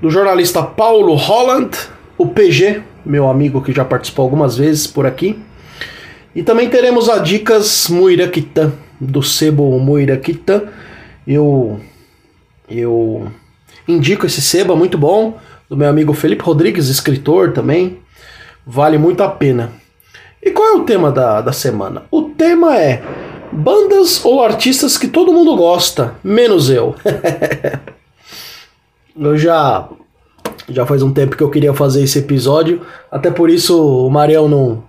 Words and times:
do 0.00 0.08
jornalista 0.10 0.62
Paulo 0.62 1.14
Holland, 1.14 1.76
o 2.16 2.28
PG, 2.28 2.91
meu 3.04 3.28
amigo 3.28 3.62
que 3.62 3.72
já 3.72 3.84
participou 3.84 4.24
algumas 4.24 4.56
vezes 4.56 4.86
por 4.86 5.06
aqui. 5.06 5.38
E 6.34 6.42
também 6.42 6.68
teremos 6.68 7.08
a 7.08 7.18
dicas 7.18 7.88
Muiraquitã, 7.88 8.72
do 9.00 9.22
sebo 9.22 9.78
Muiraquitã. 9.78 10.62
Eu 11.26 11.80
eu 12.68 13.30
indico 13.86 14.26
esse 14.26 14.40
sebo, 14.40 14.72
é 14.72 14.76
muito 14.76 14.96
bom, 14.96 15.38
do 15.68 15.76
meu 15.76 15.88
amigo 15.88 16.14
Felipe 16.14 16.42
Rodrigues, 16.42 16.88
escritor 16.88 17.52
também. 17.52 17.98
Vale 18.66 18.96
muito 18.96 19.22
a 19.22 19.28
pena. 19.28 19.72
E 20.42 20.50
qual 20.50 20.68
é 20.68 20.76
o 20.76 20.84
tema 20.84 21.10
da, 21.12 21.40
da 21.40 21.52
semana? 21.52 22.04
O 22.10 22.22
tema 22.22 22.76
é 22.78 23.02
bandas 23.52 24.24
ou 24.24 24.42
artistas 24.42 24.96
que 24.96 25.06
todo 25.06 25.32
mundo 25.32 25.54
gosta, 25.56 26.14
menos 26.24 26.70
eu. 26.70 26.94
eu 29.14 29.36
já 29.36 29.88
já 30.68 30.86
faz 30.86 31.02
um 31.02 31.12
tempo 31.12 31.36
que 31.36 31.42
eu 31.42 31.50
queria 31.50 31.74
fazer 31.74 32.02
esse 32.02 32.18
episódio, 32.18 32.82
até 33.10 33.30
por 33.30 33.50
isso 33.50 34.06
o 34.06 34.10
Mariel 34.10 34.48
não 34.48 34.84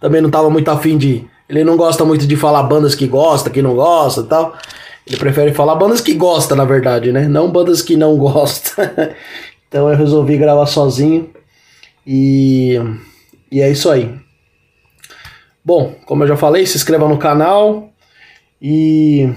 também 0.00 0.20
não 0.20 0.28
estava 0.28 0.50
muito 0.50 0.70
afim 0.70 0.96
de, 0.96 1.24
ele 1.48 1.62
não 1.62 1.76
gosta 1.76 2.04
muito 2.04 2.26
de 2.26 2.36
falar 2.36 2.62
bandas 2.64 2.94
que 2.94 3.06
gosta, 3.06 3.50
que 3.50 3.62
não 3.62 3.74
gosta, 3.74 4.22
tal. 4.22 4.56
Ele 5.06 5.16
prefere 5.16 5.52
falar 5.52 5.74
bandas 5.74 6.00
que 6.00 6.14
gosta, 6.14 6.54
na 6.54 6.64
verdade, 6.64 7.12
né? 7.12 7.28
Não 7.28 7.50
bandas 7.50 7.82
que 7.82 7.96
não 7.96 8.16
gosta. 8.18 9.14
então 9.68 9.88
eu 9.90 9.96
resolvi 9.96 10.36
gravar 10.36 10.66
sozinho 10.66 11.30
e 12.06 12.80
e 13.50 13.60
é 13.60 13.70
isso 13.70 13.90
aí. 13.90 14.14
Bom, 15.64 15.94
como 16.06 16.22
eu 16.24 16.28
já 16.28 16.36
falei, 16.36 16.64
se 16.64 16.76
inscreva 16.76 17.06
no 17.06 17.18
canal, 17.18 17.90
e 18.60 19.32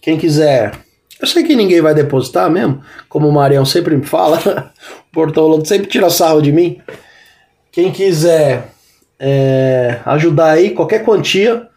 quem 0.00 0.18
quiser, 0.18 0.72
eu 1.20 1.26
sei 1.26 1.42
que 1.42 1.54
ninguém 1.54 1.80
vai 1.80 1.94
depositar 1.94 2.50
mesmo, 2.50 2.82
como 3.08 3.28
o 3.28 3.32
Marião 3.32 3.64
sempre 3.64 3.96
me 3.96 4.06
fala, 4.06 4.38
o 5.10 5.12
Portolo 5.12 5.64
sempre 5.66 5.88
tira 5.88 6.08
sarro 6.08 6.40
de 6.40 6.50
mim. 6.50 6.80
Quem 7.70 7.92
quiser 7.92 8.72
é, 9.18 10.00
ajudar 10.06 10.52
aí, 10.52 10.70
qualquer 10.70 11.04
quantia, 11.04 11.68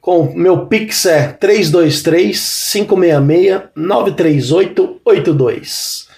com 0.00 0.32
meu 0.34 0.66
Pix 0.66 1.04
é 1.06 1.28
323 1.28 2.72
566 2.72 3.62
93882. 3.76 6.08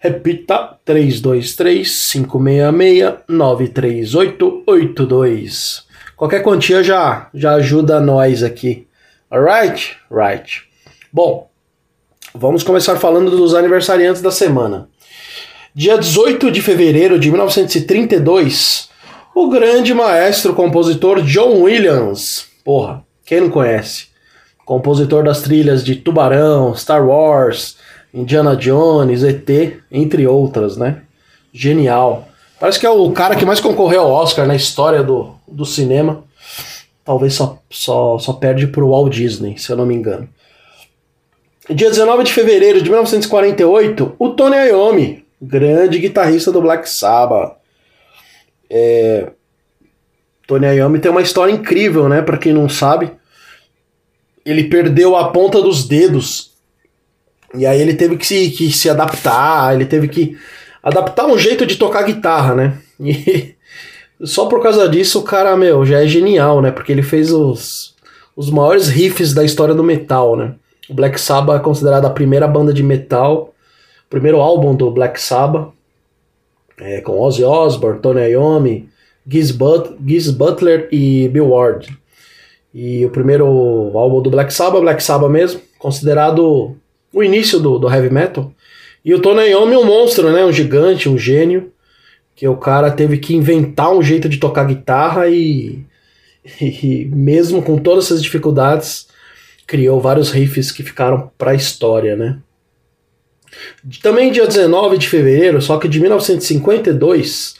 Repita, 0.00 0.78
323 0.84 2.12
566 2.12 3.14
93882. 3.28 5.86
Qualquer 6.16 6.42
quantia 6.42 6.82
já, 6.82 7.28
já 7.32 7.54
ajuda 7.54 8.00
nós 8.00 8.42
aqui. 8.42 8.88
Alright? 9.30 9.96
Right. 10.10 10.64
Bom, 11.12 11.51
vamos 12.34 12.62
começar 12.62 12.96
falando 12.96 13.30
dos 13.30 13.54
aniversariantes 13.54 14.22
da 14.22 14.30
semana. 14.30 14.88
Dia 15.74 15.98
18 15.98 16.50
de 16.50 16.60
fevereiro 16.60 17.18
de 17.18 17.30
1932, 17.30 18.88
o 19.34 19.48
grande 19.48 19.94
maestro 19.94 20.54
compositor 20.54 21.22
John 21.22 21.62
Williams. 21.62 22.46
Porra, 22.64 23.04
quem 23.24 23.40
não 23.40 23.50
conhece? 23.50 24.06
Compositor 24.64 25.24
das 25.24 25.42
trilhas 25.42 25.84
de 25.84 25.96
Tubarão, 25.96 26.74
Star 26.74 27.06
Wars, 27.06 27.76
Indiana 28.12 28.54
Jones, 28.54 29.24
ET, 29.24 29.48
entre 29.90 30.26
outras, 30.26 30.76
né? 30.76 31.02
Genial. 31.52 32.28
Parece 32.60 32.78
que 32.78 32.86
é 32.86 32.90
o 32.90 33.10
cara 33.12 33.34
que 33.34 33.44
mais 33.44 33.60
concorreu 33.60 34.02
ao 34.02 34.12
Oscar 34.12 34.46
na 34.46 34.54
história 34.54 35.02
do, 35.02 35.34
do 35.48 35.64
cinema. 35.64 36.22
Talvez 37.04 37.34
só, 37.34 37.58
só, 37.68 38.18
só 38.18 38.32
perde 38.34 38.68
pro 38.68 38.90
Walt 38.90 39.12
Disney, 39.12 39.58
se 39.58 39.70
eu 39.70 39.76
não 39.76 39.84
me 39.84 39.94
engano. 39.94 40.28
Dia 41.70 41.90
19 41.90 42.24
de 42.24 42.32
fevereiro 42.32 42.82
de 42.82 42.90
1948, 42.90 44.16
o 44.18 44.30
Tony 44.30 44.56
Iommi, 44.56 45.24
grande 45.40 46.00
guitarrista 46.00 46.50
do 46.50 46.60
Black 46.60 46.88
Sabbath. 46.90 47.56
É... 48.68 49.30
Tony 50.46 50.66
Iommi 50.66 50.98
tem 50.98 51.10
uma 51.10 51.22
história 51.22 51.52
incrível, 51.52 52.08
né? 52.08 52.20
Para 52.20 52.36
quem 52.36 52.52
não 52.52 52.68
sabe, 52.68 53.12
ele 54.44 54.64
perdeu 54.64 55.14
a 55.14 55.28
ponta 55.28 55.62
dos 55.62 55.86
dedos 55.86 56.52
e 57.54 57.64
aí 57.64 57.80
ele 57.80 57.94
teve 57.94 58.16
que 58.16 58.26
se, 58.26 58.50
que 58.50 58.72
se 58.72 58.90
adaptar, 58.90 59.74
ele 59.74 59.84
teve 59.84 60.08
que 60.08 60.36
adaptar 60.82 61.26
um 61.26 61.38
jeito 61.38 61.64
de 61.64 61.76
tocar 61.76 62.02
guitarra, 62.02 62.54
né? 62.54 62.78
E 64.20 64.26
só 64.26 64.46
por 64.46 64.62
causa 64.62 64.88
disso 64.88 65.18
o 65.18 65.24
cara, 65.24 65.56
meu, 65.56 65.84
já 65.84 66.00
é 66.00 66.06
genial, 66.06 66.62
né? 66.62 66.70
Porque 66.70 66.92
ele 66.92 67.02
fez 67.02 67.32
os, 67.32 67.96
os 68.36 68.50
maiores 68.50 68.86
riffs 68.88 69.34
da 69.34 69.44
história 69.44 69.74
do 69.74 69.82
metal, 69.82 70.36
né? 70.36 70.54
O 70.92 70.94
Black 70.94 71.18
Sabbath 71.18 71.58
é 71.58 71.64
considerado 71.64 72.04
a 72.04 72.10
primeira 72.10 72.46
banda 72.46 72.70
de 72.70 72.82
metal, 72.82 73.54
o 74.06 74.10
primeiro 74.10 74.42
álbum 74.42 74.74
do 74.74 74.90
Black 74.90 75.18
Sabbath, 75.18 75.70
é, 76.78 77.00
com 77.00 77.18
Ozzy 77.18 77.42
Osbourne, 77.42 77.98
Tony 77.98 78.20
Iommi, 78.28 78.90
Giz, 79.26 79.50
But 79.50 79.96
Giz 80.06 80.30
Butler 80.30 80.90
e 80.92 81.30
Bill 81.30 81.48
Ward. 81.48 81.96
E 82.74 83.06
o 83.06 83.08
primeiro 83.08 83.46
álbum 83.94 84.20
do 84.20 84.28
Black 84.28 84.52
Sabbath, 84.52 84.82
Black 84.82 85.02
Sabbath 85.02 85.30
mesmo, 85.30 85.62
considerado 85.78 86.76
o 87.10 87.22
início 87.22 87.58
do, 87.58 87.78
do 87.78 87.90
heavy 87.90 88.10
metal. 88.10 88.52
E 89.02 89.14
o 89.14 89.22
Tony 89.22 89.48
Iommi 89.48 89.72
é 89.72 89.78
um 89.78 89.86
monstro, 89.86 90.30
né? 90.30 90.44
Um 90.44 90.52
gigante, 90.52 91.08
um 91.08 91.16
gênio. 91.16 91.72
Que 92.36 92.46
o 92.46 92.56
cara 92.56 92.90
teve 92.90 93.16
que 93.16 93.34
inventar 93.34 93.90
um 93.90 94.02
jeito 94.02 94.28
de 94.28 94.36
tocar 94.36 94.64
guitarra 94.64 95.26
e, 95.26 95.86
e 96.60 97.08
mesmo 97.10 97.62
com 97.62 97.78
todas 97.78 98.04
essas 98.04 98.22
dificuldades, 98.22 99.10
criou 99.72 99.98
vários 99.98 100.30
riffs 100.30 100.70
que 100.70 100.82
ficaram 100.82 101.30
para 101.38 101.52
a 101.52 101.54
história, 101.54 102.14
né? 102.14 102.36
Também 104.02 104.30
dia 104.30 104.46
19 104.46 104.98
de 104.98 105.08
fevereiro, 105.08 105.62
só 105.62 105.78
que 105.78 105.88
de 105.88 105.98
1952, 105.98 107.54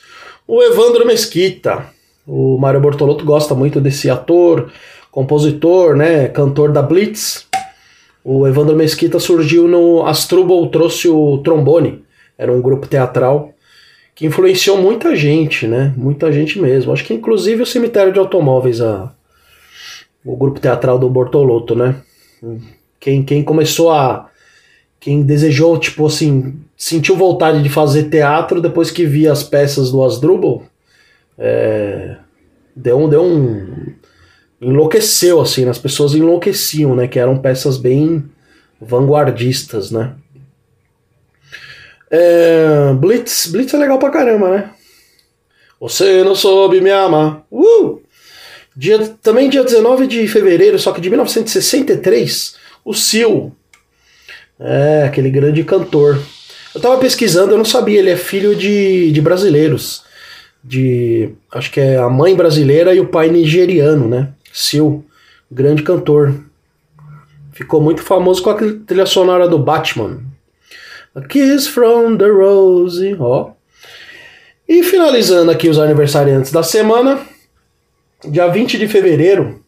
o 0.46 0.62
Evandro 0.62 1.06
Mesquita. 1.06 1.86
O 2.26 2.58
Mário 2.58 2.82
Bortolotto 2.82 3.24
gosta 3.24 3.54
muito 3.54 3.80
desse 3.80 4.10
ator, 4.10 4.70
compositor, 5.10 5.96
né, 5.96 6.28
cantor 6.28 6.70
da 6.70 6.82
Blitz. 6.82 7.46
O 8.22 8.46
Evandro 8.46 8.76
Mesquita 8.76 9.18
surgiu 9.18 9.66
no 9.66 10.04
Astrubal 10.04 10.66
trouxe 10.66 11.08
o 11.08 11.38
trombone, 11.38 12.04
era 12.36 12.52
um 12.52 12.60
grupo 12.60 12.86
teatral 12.86 13.54
que 14.14 14.26
influenciou 14.26 14.76
muita 14.76 15.16
gente, 15.16 15.66
né? 15.66 15.94
Muita 15.96 16.30
gente 16.30 16.60
mesmo. 16.60 16.92
Acho 16.92 17.04
que 17.04 17.14
inclusive 17.14 17.62
o 17.62 17.66
cemitério 17.66 18.12
de 18.12 18.18
automóveis, 18.18 18.82
a, 18.82 19.10
o 20.24 20.36
grupo 20.36 20.60
teatral 20.60 20.98
do 20.98 21.08
Bortolotto, 21.08 21.74
né? 21.74 21.96
Quem, 23.00 23.22
quem 23.22 23.42
começou 23.42 23.90
a. 23.90 24.28
Quem 25.00 25.22
desejou, 25.22 25.78
tipo 25.78 26.06
assim, 26.06 26.60
sentiu 26.76 27.16
vontade 27.16 27.60
de 27.62 27.68
fazer 27.68 28.08
teatro 28.08 28.60
depois 28.60 28.90
que 28.90 29.04
via 29.04 29.32
as 29.32 29.42
peças 29.42 29.90
do 29.90 30.04
Asdrubal, 30.04 30.62
é, 31.36 32.16
deu 32.74 32.98
um. 32.98 33.08
Deu 33.08 33.22
um 33.22 33.92
enlouqueceu, 34.60 35.40
assim, 35.40 35.68
as 35.68 35.78
pessoas 35.78 36.14
enlouqueciam, 36.14 36.94
né? 36.94 37.08
Que 37.08 37.18
eram 37.18 37.38
peças 37.38 37.76
bem 37.76 38.24
vanguardistas, 38.80 39.90
né? 39.90 40.14
É, 42.08 42.92
Blitz, 42.94 43.46
Blitz 43.46 43.74
é 43.74 43.78
legal 43.78 43.98
pra 43.98 44.10
caramba, 44.10 44.50
né? 44.50 44.70
Você 45.80 46.22
não 46.22 46.34
soube 46.34 46.80
me 46.80 46.90
amar. 46.90 47.44
Uh! 47.50 48.01
Dia, 48.74 48.98
também 49.22 49.50
dia 49.50 49.62
19 49.62 50.06
de 50.06 50.26
fevereiro, 50.26 50.78
só 50.78 50.92
que 50.92 51.00
de 51.00 51.10
1963, 51.10 52.56
o 52.84 52.94
Sil. 52.96 53.52
É, 54.58 55.04
aquele 55.04 55.30
grande 55.30 55.62
cantor. 55.64 56.20
Eu 56.74 56.80
tava 56.80 56.98
pesquisando, 56.98 57.52
eu 57.52 57.58
não 57.58 57.64
sabia, 57.64 57.98
ele 57.98 58.10
é 58.10 58.16
filho 58.16 58.56
de, 58.56 59.10
de 59.12 59.20
brasileiros. 59.20 60.04
de 60.64 61.30
acho 61.52 61.70
que 61.70 61.80
é 61.80 61.98
a 61.98 62.08
mãe 62.08 62.34
brasileira 62.34 62.94
e 62.94 63.00
o 63.00 63.08
pai 63.08 63.28
nigeriano, 63.28 64.08
né? 64.08 64.28
Sil, 64.54 65.04
grande 65.50 65.82
cantor. 65.82 66.34
Ficou 67.52 67.80
muito 67.80 68.02
famoso 68.02 68.42
com 68.42 68.50
a 68.50 68.54
trilha 68.54 69.04
sonora 69.04 69.46
do 69.46 69.58
Batman. 69.58 70.20
A 71.14 71.20
Kiss 71.20 71.68
from 71.68 72.16
the 72.16 72.28
Rose, 72.28 73.16
ó. 73.20 73.50
E 74.66 74.82
finalizando 74.82 75.50
aqui 75.50 75.68
os 75.68 75.78
aniversariantes 75.78 76.50
da 76.50 76.62
semana, 76.62 77.20
dia 78.24 78.46
20 78.46 78.78
de 78.78 78.86
fevereiro 78.86 79.64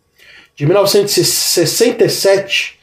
de 0.55 0.65
1967, 0.67 2.79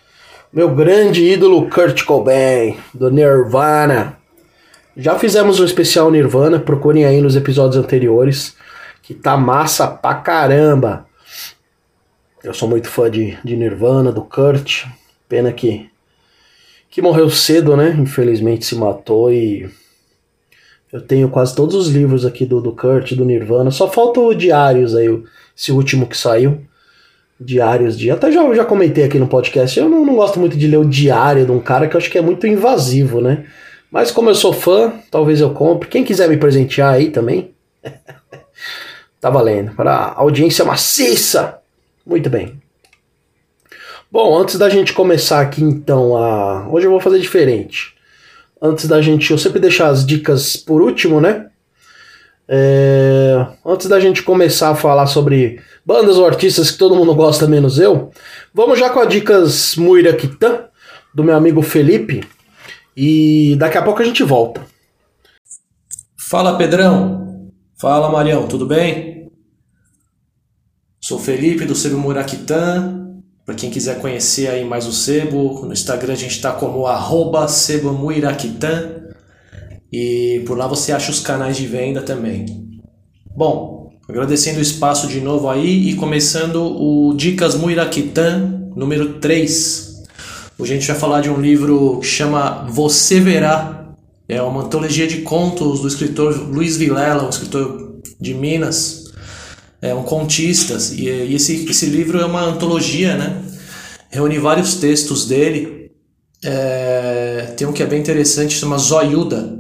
meu 0.52 0.76
grande 0.76 1.24
ídolo 1.24 1.70
Kurt 1.70 2.04
Cobain, 2.04 2.78
do 2.94 3.10
Nirvana. 3.10 4.18
Já 4.98 5.18
fizemos 5.18 5.62
um 5.62 5.66
especial 5.66 6.12
Nirvana, 6.12 6.60
procurem 6.60 7.06
aí 7.06 7.22
nos 7.22 7.38
episódios 7.38 7.82
anteriores, 7.82 8.58
que 9.02 9.14
tá 9.14 9.38
massa 9.38 9.88
pra 9.88 10.16
caramba. 10.16 11.06
Eu 12.44 12.54
sou 12.54 12.68
muito 12.68 12.90
fã 12.90 13.10
de, 13.10 13.38
de 13.44 13.56
Nirvana, 13.56 14.12
do 14.12 14.24
Kurt. 14.24 14.84
Pena 15.30 15.54
que, 15.54 15.90
que 16.90 17.02
morreu 17.02 17.30
cedo, 17.30 17.78
né? 17.78 17.96
Infelizmente 17.98 18.66
se 18.66 18.76
matou 18.76 19.32
e. 19.32 19.70
Eu 20.92 21.00
tenho 21.00 21.30
quase 21.30 21.56
todos 21.56 21.74
os 21.74 21.88
livros 21.88 22.26
aqui 22.26 22.46
do, 22.46 22.60
do 22.60 22.76
Kurt, 22.76 23.14
do 23.14 23.24
Nirvana. 23.24 23.72
Só 23.72 23.90
falta 23.90 24.20
o 24.20 24.34
Diários 24.34 24.94
aí, 24.94 25.08
esse 25.62 25.72
último 25.72 26.08
que 26.08 26.18
saiu. 26.18 26.64
Diários 27.40 27.98
de. 27.98 28.10
Até 28.10 28.32
já, 28.32 28.54
já 28.54 28.66
comentei 28.66 29.04
aqui 29.04 29.20
no 29.20 29.28
podcast. 29.28 29.80
Eu 29.80 29.88
não, 29.88 30.04
não 30.04 30.16
gosto 30.16 30.40
muito 30.40 30.58
de 30.58 30.68
ler 30.68 30.78
o 30.78 30.86
diário 30.86 31.46
de 31.46 31.52
um 31.52 31.60
cara 31.60 31.88
que 31.88 31.96
eu 31.96 32.00
acho 32.00 32.10
que 32.10 32.18
é 32.18 32.22
muito 32.22 32.48
invasivo, 32.48 33.22
né? 33.22 33.46
Mas 33.92 34.12
como 34.12 34.30
eu 34.30 34.36
sou 34.36 34.54
fã, 34.54 34.94
talvez 35.12 35.40
eu 35.40 35.52
compre. 35.52 35.90
Quem 35.90 36.04
quiser 36.04 36.28
me 36.30 36.38
presentear 36.38 36.94
aí 36.94 37.12
também, 37.12 37.52
tá 39.20 39.30
valendo. 39.30 39.72
Para 39.76 40.14
audiência 40.16 40.66
maciça. 40.66 41.60
Muito 42.06 42.30
bem. 42.30 42.60
Bom, 44.12 44.38
antes 44.38 44.58
da 44.58 44.70
gente 44.70 44.94
começar 44.94 45.42
aqui 45.42 45.64
então 45.64 46.18
a. 46.18 46.68
Hoje 46.70 46.88
eu 46.88 46.92
vou 46.92 47.00
fazer 47.00 47.20
diferente. 47.20 47.96
Antes 48.60 48.88
da 48.88 49.02
gente. 49.02 49.30
Eu 49.30 49.38
sempre 49.38 49.60
deixar 49.60 49.90
as 49.90 50.06
dicas 50.06 50.56
por 50.56 50.82
último, 50.82 51.22
né? 51.22 51.51
É... 52.54 53.48
Antes 53.66 53.88
da 53.88 53.98
gente 53.98 54.24
começar 54.24 54.72
a 54.72 54.76
falar 54.76 55.08
sobre 55.08 55.62
bandas 55.86 56.18
ou 56.18 56.26
artistas 56.26 56.70
que 56.70 56.78
todo 56.78 56.96
mundo 56.96 57.16
gosta, 57.16 57.48
menos 57.48 57.80
eu, 57.80 58.12
vamos 58.54 58.78
já 58.78 58.90
com 58.90 59.00
as 59.00 59.08
dicas 59.08 59.78
Muiraquitã, 59.78 60.66
do 61.16 61.24
meu 61.24 61.34
amigo 61.34 61.62
Felipe. 61.62 62.28
E 62.96 63.56
daqui 63.58 63.78
a 63.78 63.82
pouco 63.82 64.02
a 64.02 64.06
gente 64.06 64.22
volta. 64.22 64.62
Fala 66.18 66.58
Pedrão. 66.58 67.50
Fala 67.80 68.12
Marião, 68.12 68.48
tudo 68.48 68.66
bem? 68.66 69.32
Sou 71.00 71.18
Felipe 71.18 71.64
do 71.64 71.74
Sebo 71.74 71.98
Muraquitã. 71.98 72.98
Para 73.46 73.56
quem 73.56 73.72
quiser 73.72 74.00
conhecer 74.00 74.48
aí 74.48 74.64
mais 74.66 74.86
o 74.86 74.92
Sebo, 74.92 75.66
no 75.66 75.74
Instagram 75.74 76.14
a 76.14 76.18
gente 76.18 76.36
está 76.36 76.52
como 76.52 76.86
arroba 76.86 77.48
Sebomuiraquitã. 77.48 79.11
E 79.92 80.42
por 80.46 80.58
lá 80.58 80.68
você 80.68 80.92
acha 80.92 81.12
os 81.12 81.20
canais 81.20 81.58
de 81.58 81.68
venda 81.68 82.02
também. 82.02 82.46
Bom, 83.36 83.92
agradecendo 84.08 84.60
o 84.60 84.62
espaço 84.62 85.08
de 85.08 85.20
novo 85.20 85.50
aí 85.50 85.90
e 85.90 85.96
começando 85.96 86.62
o 86.62 87.14
Dicas 87.14 87.56
Muiraquitã 87.56 88.60
número 88.76 89.16
3 89.20 89.92
Hoje 90.62 90.74
a 90.74 90.76
gente 90.76 90.88
vai 90.88 90.96
falar 90.96 91.22
de 91.22 91.30
um 91.32 91.42
livro 91.42 92.00
que 92.00 92.06
chama 92.06 92.68
Você 92.70 93.20
Verá. 93.20 93.96
É 94.30 94.40
uma 94.44 94.62
antologia 94.62 95.08
de 95.08 95.22
contos 95.22 95.80
do 95.80 95.88
escritor 95.88 96.38
Luiz 96.38 96.78
Vilela, 96.78 97.26
um 97.26 97.30
escritor 97.30 98.00
de 98.20 98.36
Minas, 98.36 99.06
é 99.82 99.92
um 99.96 100.04
contista. 100.04 100.78
E, 100.94 101.34
esse, 101.34 101.66
esse 101.68 101.88
livro 101.88 102.20
é 102.20 102.26
uma 102.26 102.44
antologia, 102.44 103.18
né? 103.18 103.42
Reúne 104.12 104.38
vários 104.38 104.76
textos 104.76 105.26
dele. 105.26 105.90
É, 106.46 107.56
tem 107.58 107.66
um 107.66 107.74
que 107.74 107.82
é 107.82 107.88
bem 107.88 108.00
interessante, 108.00 108.54
chama 108.54 108.78
Zoiuda. 108.78 109.58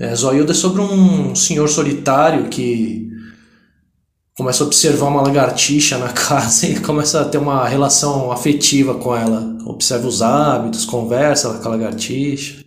É, 0.00 0.12
é 0.12 0.54
sobre 0.54 0.80
um 0.80 1.34
senhor 1.34 1.68
solitário 1.68 2.48
que 2.48 3.10
começa 4.34 4.64
a 4.64 4.66
observar 4.66 5.08
uma 5.08 5.20
lagartixa 5.20 5.98
na 5.98 6.08
casa 6.14 6.66
e 6.66 6.80
começa 6.80 7.20
a 7.20 7.24
ter 7.26 7.36
uma 7.36 7.68
relação 7.68 8.32
afetiva 8.32 8.94
com 8.94 9.14
ela. 9.14 9.58
Observa 9.66 10.08
os 10.08 10.22
hábitos, 10.22 10.86
conversa 10.86 11.52
com 11.58 11.68
a 11.68 11.72
lagartixa. 11.72 12.64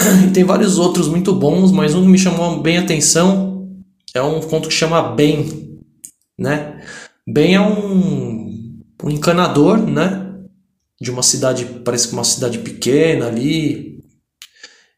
E 0.26 0.30
tem 0.30 0.44
vários 0.44 0.78
outros 0.78 1.06
muito 1.06 1.34
bons, 1.34 1.70
mas 1.70 1.94
um 1.94 2.02
que 2.02 2.08
me 2.08 2.18
chamou 2.18 2.62
bem 2.62 2.78
a 2.78 2.80
atenção 2.80 3.68
é 4.14 4.22
um 4.22 4.40
conto 4.40 4.68
que 4.68 4.74
chama 4.74 5.02
Ben, 5.02 5.78
né? 6.38 6.80
Ben 7.26 7.56
é 7.56 7.60
um, 7.60 8.80
um 9.04 9.10
encanador, 9.10 9.76
né? 9.78 10.34
De 10.98 11.10
uma 11.10 11.22
cidade, 11.22 11.66
parece 11.84 12.08
que 12.08 12.14
uma 12.14 12.24
cidade 12.24 12.58
pequena 12.60 13.26
ali. 13.26 13.97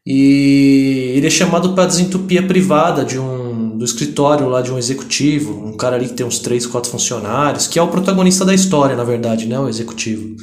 E 0.05 1.13
ele 1.15 1.27
é 1.27 1.29
chamado 1.29 1.73
para 1.73 1.85
desentupir 1.85 2.43
a 2.43 2.47
privada 2.47 3.05
de 3.05 3.19
um 3.19 3.51
do 3.81 3.85
escritório 3.85 4.47
lá 4.47 4.61
de 4.61 4.71
um 4.71 4.77
executivo, 4.77 5.65
um 5.65 5.75
cara 5.75 5.95
ali 5.95 6.07
que 6.07 6.13
tem 6.13 6.25
uns 6.25 6.37
três, 6.37 6.67
quatro 6.67 6.91
funcionários, 6.91 7.65
que 7.65 7.79
é 7.79 7.81
o 7.81 7.87
protagonista 7.87 8.45
da 8.45 8.53
história, 8.53 8.95
na 8.95 9.03
verdade, 9.03 9.47
né? 9.47 9.59
O 9.59 9.67
executivo. 9.67 10.35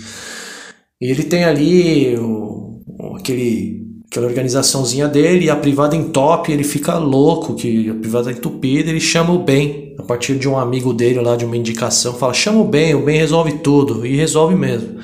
E 1.00 1.08
ele 1.08 1.22
tem 1.22 1.44
ali 1.44 2.16
o, 2.18 2.80
aquele, 3.16 3.80
aquela 4.10 4.26
organizaçãozinha 4.26 5.06
dele, 5.06 5.44
e 5.44 5.50
a 5.50 5.54
privada 5.54 5.94
entope, 5.94 6.50
ele 6.50 6.64
fica 6.64 6.98
louco, 6.98 7.54
que 7.54 7.88
a 7.88 7.94
privada 7.94 8.30
é 8.30 8.34
entupida, 8.34 8.90
ele 8.90 9.00
chama 9.00 9.32
o 9.32 9.44
bem, 9.44 9.94
a 10.00 10.02
partir 10.02 10.36
de 10.36 10.48
um 10.48 10.58
amigo 10.58 10.92
dele 10.92 11.20
lá, 11.20 11.36
de 11.36 11.44
uma 11.44 11.56
indicação, 11.56 12.14
fala, 12.14 12.34
chama 12.34 12.60
o 12.60 12.64
bem, 12.64 12.96
o 12.96 13.04
bem 13.04 13.18
resolve 13.18 13.52
tudo, 13.58 14.04
e 14.04 14.16
resolve 14.16 14.56
mesmo. 14.56 14.98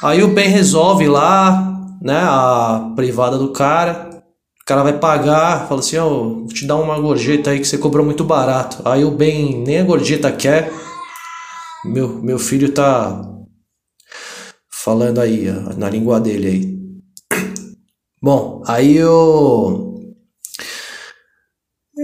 Aí 0.00 0.22
o 0.22 0.28
bem 0.28 0.48
resolve 0.48 1.08
lá, 1.08 1.77
né, 2.00 2.18
a 2.18 2.92
privada 2.94 3.38
do 3.38 3.52
cara, 3.52 4.08
cara 4.68 4.82
vai 4.82 4.98
pagar, 4.98 5.66
fala 5.66 5.80
assim, 5.80 5.96
ó, 5.96 6.06
oh, 6.06 6.34
vou 6.40 6.48
te 6.48 6.66
dar 6.66 6.76
uma 6.76 7.00
gorjeta 7.00 7.50
aí 7.50 7.58
que 7.58 7.66
você 7.66 7.78
cobrou 7.78 8.04
muito 8.04 8.22
barato. 8.22 8.86
Aí 8.86 9.02
o 9.02 9.10
bem 9.10 9.64
nem 9.66 9.78
a 9.78 9.82
gorjeta 9.82 10.30
quer. 10.30 10.70
Meu, 11.86 12.22
meu 12.22 12.38
filho 12.38 12.70
tá 12.70 13.26
falando 14.70 15.20
aí, 15.20 15.46
na 15.78 15.88
língua 15.88 16.20
dele 16.20 16.46
aí. 16.46 17.40
Bom, 18.22 18.62
aí 18.66 18.94
eu 18.94 19.94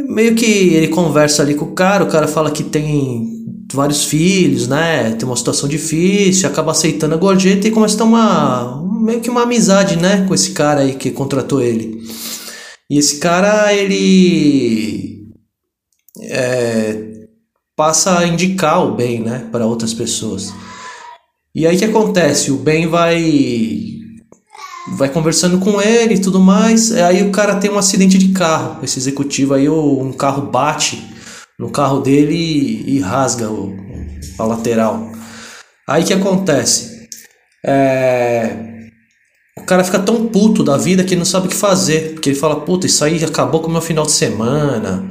meio 0.09 0.35
que 0.35 0.47
ele 0.47 0.89
conversa 0.89 1.43
ali 1.43 1.55
com 1.55 1.67
o 1.67 1.75
cara, 1.75 2.05
o 2.05 2.11
cara 2.11 2.27
fala 2.27 2.51
que 2.51 2.63
tem 2.63 3.45
vários 3.75 4.05
filhos, 4.05 4.69
né? 4.69 5.13
Tem 5.13 5.29
uma 5.29 5.37
situação 5.37 5.69
difícil, 5.69 6.49
acaba 6.49 6.73
aceitando 6.73 7.15
a 7.15 7.19
gorjeta 7.19 7.69
e 7.69 7.71
começa 7.71 8.03
a 8.03 8.07
uma 8.07 8.84
meio 9.05 9.21
que 9.21 9.31
uma 9.31 9.43
amizade, 9.43 9.97
né, 9.97 10.25
com 10.27 10.35
esse 10.35 10.53
cara 10.53 10.81
aí 10.81 10.95
que 10.95 11.11
contratou 11.11 11.61
ele. 11.61 12.03
E 12.91 12.99
esse 12.99 13.19
cara, 13.19 13.73
ele 13.73 15.29
é, 16.23 17.27
passa 17.77 18.19
a 18.19 18.27
indicar 18.27 18.85
o 18.85 18.95
bem, 18.95 19.21
né, 19.21 19.47
para 19.53 19.67
outras 19.67 19.93
pessoas. 19.93 20.53
E 21.55 21.67
aí 21.67 21.77
que 21.77 21.85
acontece? 21.85 22.51
O 22.51 22.57
bem 22.57 22.87
vai 22.87 23.93
vai 24.97 25.09
conversando 25.09 25.59
com 25.59 25.81
ele 25.81 26.15
e 26.15 26.21
tudo 26.21 26.41
mais. 26.41 26.93
Aí 26.93 27.23
o 27.23 27.31
cara 27.31 27.57
tem 27.57 27.71
um 27.71 27.79
acidente 27.79 28.19
de 28.19 28.33
carro, 28.33 28.85
esse 28.85 28.99
executivo 28.99 29.55
aí, 29.55 29.69
um 29.69 30.13
carro 30.13 30.51
bate 30.51 31.03
no 31.59 31.71
carro 31.71 32.01
dele 32.01 32.35
e, 32.35 32.97
e 32.97 33.01
rasga 33.01 33.51
o, 33.51 33.75
a 34.39 34.45
lateral. 34.45 35.11
Aí 35.89 36.05
que 36.05 36.13
acontece? 36.13 37.09
É, 37.65 38.74
o 39.59 39.63
cara 39.63 39.85
fica 39.85 39.99
tão 39.99 40.27
puto 40.27 40.65
da 40.65 40.77
vida 40.77 41.05
que 41.05 41.15
ele 41.15 41.21
não 41.21 41.25
sabe 41.25 41.47
o 41.47 41.51
que 41.51 41.57
fazer. 41.57 42.15
Porque 42.15 42.31
ele 42.31 42.37
fala, 42.37 42.61
puta, 42.61 42.87
isso 42.87 43.05
aí 43.05 43.23
acabou 43.25 43.61
com 43.61 43.69
o 43.69 43.73
meu 43.73 43.81
final 43.81 44.05
de 44.05 44.13
semana. 44.13 45.05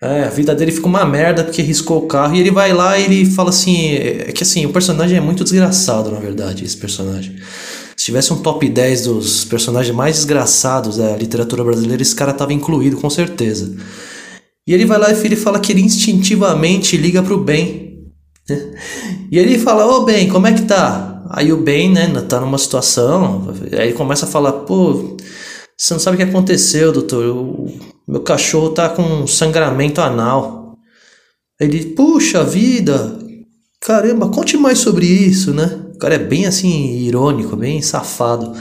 É, 0.00 0.24
a 0.24 0.30
vida 0.30 0.54
dele 0.54 0.72
fica 0.72 0.86
uma 0.86 1.04
merda 1.04 1.44
porque 1.44 1.60
riscou 1.60 1.98
o 1.98 2.06
carro. 2.06 2.34
E 2.34 2.40
ele 2.40 2.50
vai 2.50 2.72
lá 2.72 2.98
e 2.98 3.04
ele 3.04 3.26
fala 3.30 3.50
assim. 3.50 3.94
É 3.94 4.32
que 4.32 4.42
assim, 4.42 4.64
o 4.64 4.72
personagem 4.72 5.18
é 5.18 5.20
muito 5.20 5.44
desgraçado, 5.44 6.10
na 6.10 6.18
verdade, 6.18 6.64
esse 6.64 6.76
personagem. 6.76 7.36
Se 7.94 8.06
tivesse 8.06 8.32
um 8.32 8.38
top 8.38 8.66
10 8.66 9.02
dos 9.02 9.44
personagens 9.44 9.94
mais 9.94 10.16
desgraçados 10.16 10.96
da 10.96 11.14
literatura 11.14 11.62
brasileira, 11.62 12.00
esse 12.00 12.14
cara 12.14 12.32
tava 12.32 12.54
incluído, 12.54 12.96
com 12.96 13.10
certeza. 13.10 13.76
E 14.66 14.72
ele 14.72 14.86
vai 14.86 14.98
lá 14.98 15.12
e 15.12 15.26
ele 15.26 15.36
fala 15.36 15.60
que 15.60 15.72
ele 15.72 15.82
instintivamente 15.82 16.96
liga 16.96 17.22
pro 17.22 17.38
bem. 17.38 18.06
E 19.30 19.38
ele 19.38 19.58
fala, 19.58 19.86
ô 19.86 20.04
bem, 20.04 20.28
como 20.28 20.46
é 20.46 20.52
que 20.52 20.62
tá? 20.62 21.09
Aí 21.32 21.52
o 21.52 21.58
Ben, 21.58 21.90
né, 21.90 22.08
tá 22.28 22.40
numa 22.40 22.58
situação, 22.58 23.54
aí 23.78 23.92
começa 23.92 24.26
a 24.26 24.28
falar, 24.28 24.52
pô, 24.52 25.16
você 25.78 25.94
não 25.94 26.00
sabe 26.00 26.16
o 26.16 26.18
que 26.18 26.28
aconteceu, 26.28 26.90
doutor, 26.90 27.24
o 27.24 27.68
meu 28.06 28.20
cachorro 28.20 28.70
tá 28.70 28.88
com 28.88 29.26
sangramento 29.28 30.00
anal. 30.00 30.76
Ele, 31.60 31.84
puxa 31.94 32.42
vida, 32.42 33.16
caramba, 33.80 34.28
conte 34.28 34.56
mais 34.56 34.80
sobre 34.80 35.06
isso, 35.06 35.54
né? 35.54 35.78
O 35.94 35.98
cara 35.98 36.16
é 36.16 36.18
bem 36.18 36.46
assim, 36.46 36.98
irônico, 36.98 37.54
bem 37.54 37.80
safado. 37.80 38.52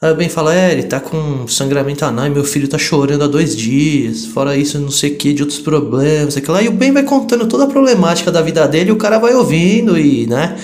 Aí 0.00 0.12
o 0.12 0.14
Ben 0.14 0.28
fala, 0.28 0.54
é, 0.54 0.70
ele 0.70 0.84
tá 0.84 1.00
com 1.00 1.48
sangramento 1.48 2.04
anal 2.04 2.26
e 2.26 2.30
meu 2.30 2.44
filho 2.44 2.68
tá 2.68 2.78
chorando 2.78 3.24
há 3.24 3.26
dois 3.26 3.56
dias. 3.56 4.26
Fora 4.26 4.56
isso, 4.56 4.78
não 4.78 4.90
sei 4.90 5.12
o 5.12 5.16
que, 5.16 5.32
de 5.32 5.42
outros 5.42 5.58
problemas, 5.58 6.36
aquilo 6.36 6.52
lá. 6.52 6.62
E 6.62 6.68
o 6.68 6.72
Ben 6.72 6.92
vai 6.92 7.02
contando 7.02 7.48
toda 7.48 7.64
a 7.64 7.66
problemática 7.66 8.30
da 8.30 8.42
vida 8.42 8.68
dele 8.68 8.90
e 8.90 8.92
o 8.92 8.96
cara 8.96 9.18
vai 9.18 9.34
ouvindo 9.34 9.98
e, 9.98 10.26
né, 10.26 10.56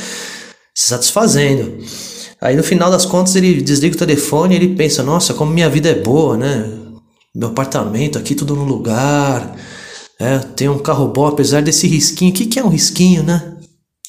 se 0.75 0.89
satisfazendo. 0.89 1.79
Aí 2.41 2.57
no 2.57 2.63
final 2.63 2.91
das 2.91 3.05
contas 3.05 3.37
ele 3.37 3.61
desliga 3.61 3.95
o 3.95 3.99
telefone 3.99 4.55
e 4.55 4.57
ele 4.57 4.75
pensa, 4.75 5.03
nossa, 5.03 5.35
como 5.35 5.53
minha 5.53 5.69
vida 5.69 5.91
é 5.91 5.95
boa, 5.95 6.37
né? 6.37 6.71
Meu 7.35 7.49
apartamento 7.49 8.19
aqui 8.19 8.35
tudo 8.35 8.57
no 8.57 8.65
lugar. 8.65 9.57
É, 10.19 10.39
tem 10.39 10.69
um 10.69 10.79
carro 10.79 11.09
bom, 11.09 11.27
apesar 11.27 11.63
desse 11.63 11.87
risquinho. 11.87 12.31
O 12.31 12.35
que, 12.35 12.47
que 12.47 12.59
é 12.59 12.65
um 12.65 12.69
risquinho, 12.69 13.23
né? 13.23 13.57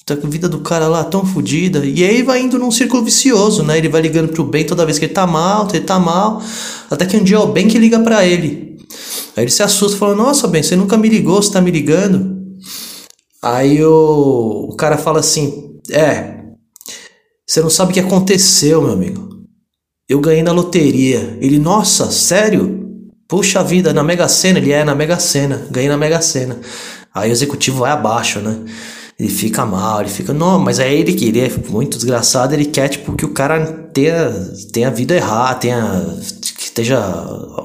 Tá 0.06 0.18
com 0.18 0.28
a 0.28 0.30
vida 0.30 0.50
do 0.50 0.60
cara 0.60 0.88
lá 0.88 1.04
tão 1.04 1.26
fodida. 1.26 1.86
E 1.86 2.04
aí 2.04 2.24
vai 2.24 2.42
indo 2.42 2.58
num 2.58 2.72
círculo 2.72 3.04
vicioso, 3.04 3.64
né? 3.64 3.78
Ele 3.78 3.88
vai 3.88 4.02
ligando 4.02 4.30
pro 4.30 4.44
Ben 4.44 4.66
toda 4.66 4.86
vez 4.86 4.98
que 4.98 5.06
ele 5.06 5.14
tá 5.14 5.28
mal, 5.28 5.68
ele 5.70 5.86
tá 5.86 6.00
mal. 6.00 6.42
Até 6.90 7.06
que 7.06 7.16
um 7.16 7.24
dia 7.24 7.38
é 7.38 7.40
o 7.40 7.48
Ben 7.48 7.68
que 7.68 7.78
liga 7.78 8.00
para 8.00 8.26
ele. 8.26 8.78
Aí 9.38 9.44
ele 9.44 9.52
se 9.52 9.64
assusta, 9.64 9.98
fala: 9.98 10.16
Nossa, 10.16 10.48
Ben, 10.48 10.64
você 10.64 10.76
nunca 10.76 10.98
me 10.98 11.08
ligou, 11.08 11.42
você 11.42 11.52
tá 11.52 11.62
me 11.62 11.72
ligando? 11.72 12.42
Aí 13.42 13.84
o, 13.84 14.68
o 14.72 14.76
cara 14.76 14.98
fala 14.98 15.20
assim: 15.20 15.80
É, 15.92 16.41
você 17.52 17.62
não 17.62 17.70
sabe 17.70 17.92
o 17.92 17.94
que 17.94 18.00
aconteceu, 18.00 18.82
meu 18.82 18.94
amigo. 18.94 19.28
Eu 20.08 20.22
ganhei 20.22 20.42
na 20.42 20.54
loteria. 20.54 21.38
Ele, 21.42 21.60
nossa, 21.60 22.10
sério? 22.10 23.04
Puxa 23.28 23.62
vida, 23.62 23.92
na 23.92 24.02
Mega 24.02 24.26
Sena, 24.30 24.58
ele 24.58 24.72
é 24.72 24.86
na 24.86 24.96
Mega 24.96 25.20
Sena, 25.20 25.68
ganhei 25.70 25.90
na 25.90 25.98
Mega 25.98 26.22
Sena. 26.22 26.62
Aí 27.14 27.30
o 27.30 27.34
executivo 27.34 27.80
vai 27.80 27.92
abaixo, 27.92 28.40
né? 28.40 28.58
Ele 29.20 29.28
fica 29.28 29.66
mal, 29.66 30.00
ele 30.00 30.10
fica. 30.10 30.34
Não, 30.34 30.60
mas 30.60 30.80
é 30.80 30.94
ele 30.94 31.14
que 31.14 31.26
ele 31.26 31.42
é 31.42 31.52
muito 31.68 31.98
desgraçado, 31.98 32.54
ele 32.54 32.64
quer, 32.64 32.88
tipo, 32.88 33.12
que 33.18 33.26
o 33.26 33.34
cara 33.34 33.66
tenha, 33.94 34.32
tenha 34.72 34.90
vida 34.90 35.14
errada, 35.14 35.60
tenha. 35.60 36.20
que 36.58 36.64
esteja 36.64 37.02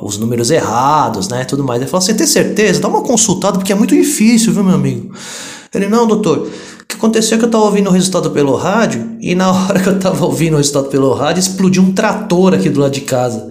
os 0.03 0.19
números 0.19 0.51
errados, 0.51 1.29
né? 1.29 1.45
Tudo 1.45 1.63
mais. 1.63 1.81
Ele 1.81 1.89
fala, 1.89 2.01
você 2.01 2.13
tem 2.13 2.27
certeza? 2.27 2.81
Dá 2.81 2.89
uma 2.89 3.03
consultada, 3.03 3.57
porque 3.57 3.71
é 3.71 3.77
muito 3.77 3.95
difícil, 3.95 4.53
viu, 4.53 4.65
meu 4.65 4.75
amigo? 4.75 5.15
Ele, 5.73 5.87
não, 5.87 6.09
doutor. 6.09 6.51
Aconteceu 6.97 7.37
é 7.37 7.39
que 7.39 7.45
eu 7.45 7.51
tava 7.51 7.65
ouvindo 7.65 7.89
o 7.91 7.93
resultado 7.93 8.31
pelo 8.31 8.57
rádio, 8.57 9.17
e 9.21 9.35
na 9.35 9.53
hora 9.53 9.81
que 9.81 9.89
eu 9.89 9.99
tava 9.99 10.25
ouvindo 10.25 10.55
o 10.55 10.57
resultado 10.57 10.89
pelo 10.89 11.13
rádio, 11.13 11.41
explodiu 11.41 11.83
um 11.83 11.93
trator 11.93 12.55
aqui 12.55 12.71
do 12.71 12.81
lado 12.81 12.93
de 12.93 13.03
casa. 13.03 13.51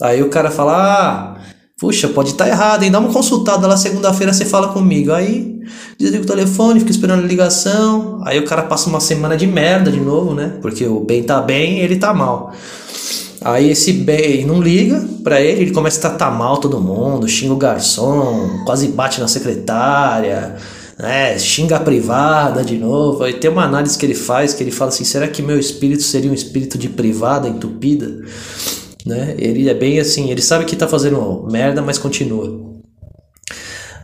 Aí 0.00 0.22
o 0.22 0.28
cara 0.28 0.50
fala, 0.50 0.76
ah. 0.76 1.40
Puxa, 1.78 2.08
pode 2.08 2.32
estar 2.32 2.44
tá 2.44 2.50
errado, 2.50 2.82
hein? 2.82 2.90
Dá 2.90 2.98
uma 2.98 3.10
consultada 3.10 3.66
lá 3.66 3.74
segunda-feira, 3.74 4.34
você 4.34 4.44
fala 4.44 4.68
comigo. 4.68 5.12
Aí 5.12 5.58
desliga 5.98 6.24
o 6.24 6.26
telefone, 6.26 6.80
fica 6.80 6.90
esperando 6.90 7.24
a 7.24 7.26
ligação. 7.26 8.20
Aí 8.26 8.38
o 8.38 8.44
cara 8.44 8.64
passa 8.64 8.90
uma 8.90 9.00
semana 9.00 9.34
de 9.34 9.46
merda 9.46 9.90
de 9.90 9.98
novo, 9.98 10.34
né? 10.34 10.58
Porque 10.60 10.84
o 10.84 11.00
bem 11.00 11.22
tá 11.22 11.40
bem 11.40 11.78
ele 11.78 11.96
tá 11.96 12.12
mal. 12.12 12.52
Aí 13.40 13.70
esse 13.70 13.94
bem 13.94 14.44
não 14.44 14.60
liga 14.60 15.02
pra 15.24 15.40
ele, 15.40 15.62
ele 15.62 15.70
começa 15.70 15.96
a 15.98 16.10
tratar 16.10 16.30
mal 16.30 16.58
todo 16.58 16.78
mundo, 16.78 17.26
xinga 17.26 17.54
o 17.54 17.56
garçom, 17.56 18.62
quase 18.66 18.88
bate 18.88 19.18
na 19.18 19.28
secretária, 19.28 20.56
né? 21.00 21.38
Xinga 21.38 21.76
a 21.76 21.80
privada 21.80 22.64
de 22.64 22.76
novo. 22.76 23.24
Aí 23.24 23.34
tem 23.34 23.50
uma 23.50 23.64
análise 23.64 23.96
que 23.96 24.06
ele 24.06 24.14
faz 24.14 24.54
que 24.54 24.62
ele 24.62 24.70
fala 24.70 24.90
assim: 24.90 25.04
será 25.04 25.26
que 25.28 25.42
meu 25.42 25.58
espírito 25.58 26.02
seria 26.02 26.30
um 26.30 26.34
espírito 26.34 26.76
de 26.76 26.88
privada 26.88 27.48
entupida? 27.48 28.20
né? 29.04 29.34
Ele 29.38 29.68
é 29.68 29.74
bem 29.74 29.98
assim, 29.98 30.30
ele 30.30 30.42
sabe 30.42 30.64
que 30.64 30.76
tá 30.76 30.86
fazendo 30.86 31.46
merda, 31.50 31.82
mas 31.82 31.98
continua. 31.98 32.68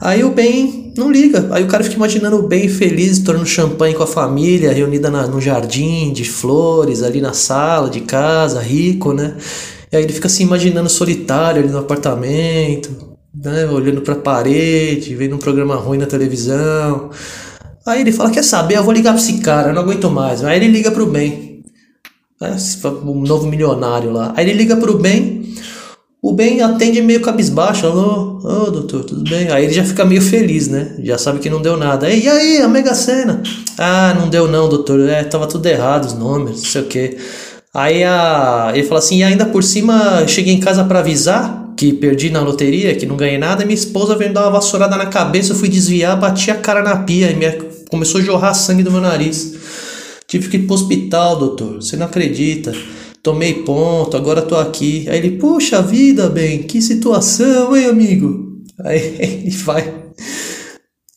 Aí 0.00 0.22
o 0.22 0.30
Ben 0.30 0.92
não 0.96 1.10
liga. 1.10 1.48
Aí 1.52 1.64
o 1.64 1.68
cara 1.68 1.82
fica 1.82 1.96
imaginando 1.96 2.36
o 2.36 2.46
Ben 2.46 2.68
feliz, 2.68 3.18
tornando 3.18 3.46
champanhe 3.46 3.94
com 3.94 4.02
a 4.02 4.06
família, 4.06 4.72
reunida 4.72 5.10
na, 5.10 5.26
no 5.26 5.40
jardim 5.40 6.12
de 6.12 6.24
flores, 6.24 7.02
ali 7.02 7.20
na 7.20 7.32
sala 7.32 7.88
de 7.88 8.00
casa, 8.00 8.60
rico, 8.60 9.12
né? 9.12 9.36
E 9.90 9.96
aí 9.96 10.02
ele 10.02 10.12
fica 10.12 10.28
se 10.28 10.42
imaginando 10.42 10.88
solitário 10.88 11.62
ali 11.62 11.70
no 11.70 11.78
apartamento, 11.78 13.15
né? 13.42 13.66
Olhando 13.66 14.00
pra 14.00 14.14
parede, 14.14 15.14
vendo 15.14 15.36
um 15.36 15.38
programa 15.38 15.76
ruim 15.76 15.98
na 15.98 16.06
televisão. 16.06 17.10
Aí 17.84 18.00
ele 18.00 18.12
fala: 18.12 18.30
Quer 18.30 18.42
saber? 18.44 18.76
Eu 18.76 18.84
vou 18.84 18.92
ligar 18.92 19.12
pra 19.12 19.20
esse 19.20 19.38
cara, 19.38 19.68
eu 19.68 19.74
não 19.74 19.82
aguento 19.82 20.10
mais. 20.10 20.42
Aí 20.42 20.56
ele 20.56 20.68
liga 20.68 20.90
Ben. 21.06 21.62
Né? 22.40 22.56
Um 23.04 23.20
novo 23.22 23.46
milionário 23.46 24.12
lá. 24.12 24.32
Aí 24.36 24.48
ele 24.48 24.58
liga 24.58 24.76
pro 24.76 24.98
Ben. 24.98 25.44
O 26.22 26.32
Ben 26.32 26.60
atende 26.60 27.00
meio 27.02 27.20
cabisbaixo. 27.20 27.86
Alô, 27.86 28.40
ô 28.42 28.64
oh, 28.66 28.70
doutor, 28.70 29.04
tudo 29.04 29.28
bem? 29.28 29.48
Aí 29.50 29.64
ele 29.64 29.72
já 29.72 29.84
fica 29.84 30.04
meio 30.04 30.22
feliz, 30.22 30.66
né? 30.66 30.96
Já 31.00 31.18
sabe 31.18 31.38
que 31.38 31.50
não 31.50 31.62
deu 31.62 31.76
nada. 31.76 32.10
E 32.10 32.28
aí, 32.28 32.60
a 32.60 32.66
Mega 32.66 32.94
Sena? 32.94 33.42
Ah, 33.78 34.14
não 34.18 34.28
deu 34.28 34.48
não, 34.48 34.68
doutor. 34.68 35.08
É, 35.08 35.22
tava 35.22 35.46
tudo 35.46 35.66
errado 35.66 36.06
os 36.06 36.14
números, 36.14 36.62
não 36.62 36.68
sei 36.68 36.82
o 36.82 36.86
que. 36.86 37.16
Aí 37.72 38.02
a, 38.02 38.72
ele 38.74 38.86
fala 38.86 38.98
assim: 38.98 39.18
e 39.18 39.22
ainda 39.22 39.44
por 39.46 39.62
cima, 39.62 40.26
cheguei 40.26 40.54
em 40.54 40.60
casa 40.60 40.82
para 40.82 40.98
avisar 40.98 41.65
que 41.76 41.92
perdi 41.92 42.30
na 42.30 42.40
loteria, 42.40 42.94
que 42.96 43.04
não 43.04 43.16
ganhei 43.16 43.36
nada. 43.36 43.64
Minha 43.64 43.74
esposa 43.74 44.16
veio 44.16 44.32
dar 44.32 44.44
uma 44.44 44.52
vassourada 44.52 44.96
na 44.96 45.06
cabeça. 45.06 45.52
Eu 45.52 45.56
fui 45.56 45.68
desviar, 45.68 46.18
bati 46.18 46.50
a 46.50 46.56
cara 46.56 46.82
na 46.82 46.96
pia 47.04 47.30
e 47.30 47.36
minha, 47.36 47.56
começou 47.90 48.20
a 48.20 48.24
jorrar 48.24 48.54
sangue 48.54 48.82
do 48.82 48.90
meu 48.90 49.00
nariz. 49.00 49.54
Tive 50.26 50.48
que 50.48 50.56
ir 50.56 50.66
pro 50.66 50.74
hospital, 50.74 51.36
doutor. 51.38 51.76
Você 51.76 51.96
não 51.96 52.06
acredita. 52.06 52.72
Tomei 53.22 53.54
ponto, 53.62 54.16
agora 54.16 54.40
tô 54.40 54.56
aqui. 54.56 55.06
Aí 55.08 55.18
ele, 55.18 55.32
puxa 55.32 55.82
vida, 55.82 56.28
bem, 56.30 56.62
que 56.62 56.80
situação, 56.80 57.76
hein, 57.76 57.86
amigo? 57.86 58.62
Aí 58.84 59.16
ele 59.20 59.50
vai. 59.50 60.06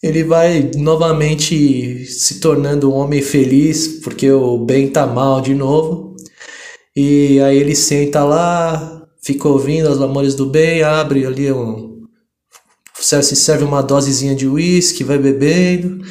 Ele 0.02 0.24
vai 0.24 0.72
novamente 0.78 2.06
se 2.06 2.40
tornando 2.40 2.90
um 2.90 2.96
homem 2.96 3.22
feliz, 3.22 4.00
porque 4.02 4.32
o 4.32 4.58
bem 4.58 4.88
tá 4.88 5.06
mal 5.06 5.42
de 5.42 5.54
novo. 5.54 6.16
E 6.96 7.40
aí 7.42 7.58
ele 7.58 7.76
senta 7.76 8.24
lá, 8.24 9.00
fica 9.22 9.48
ouvindo 9.48 9.90
os 9.90 10.02
amores 10.02 10.36
do 10.36 10.46
bem, 10.46 10.84
abre 10.84 11.26
ali 11.26 11.52
um. 11.52 12.04
Se 13.00 13.36
serve 13.36 13.64
uma 13.64 13.82
dosezinha 13.82 14.36
de 14.36 14.48
uísque, 14.48 15.04
vai 15.04 15.18
bebendo. 15.18 16.04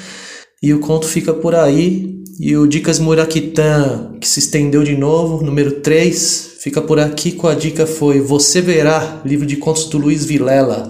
E 0.62 0.72
o 0.72 0.80
conto 0.80 1.06
fica 1.06 1.32
por 1.32 1.54
aí. 1.54 2.18
E 2.40 2.56
o 2.56 2.66
Dicas 2.66 2.98
Muraquitã, 2.98 4.16
que 4.20 4.28
se 4.28 4.38
estendeu 4.38 4.84
de 4.84 4.96
novo, 4.96 5.44
número 5.44 5.80
3, 5.80 6.58
fica 6.60 6.80
por 6.80 6.98
aqui 6.98 7.32
com 7.32 7.48
a 7.48 7.54
dica 7.54 7.86
foi 7.86 8.20
Você 8.20 8.60
Verá, 8.60 9.20
livro 9.24 9.44
de 9.44 9.56
contos 9.56 9.86
do 9.86 9.98
Luiz 9.98 10.24
Vilela. 10.24 10.88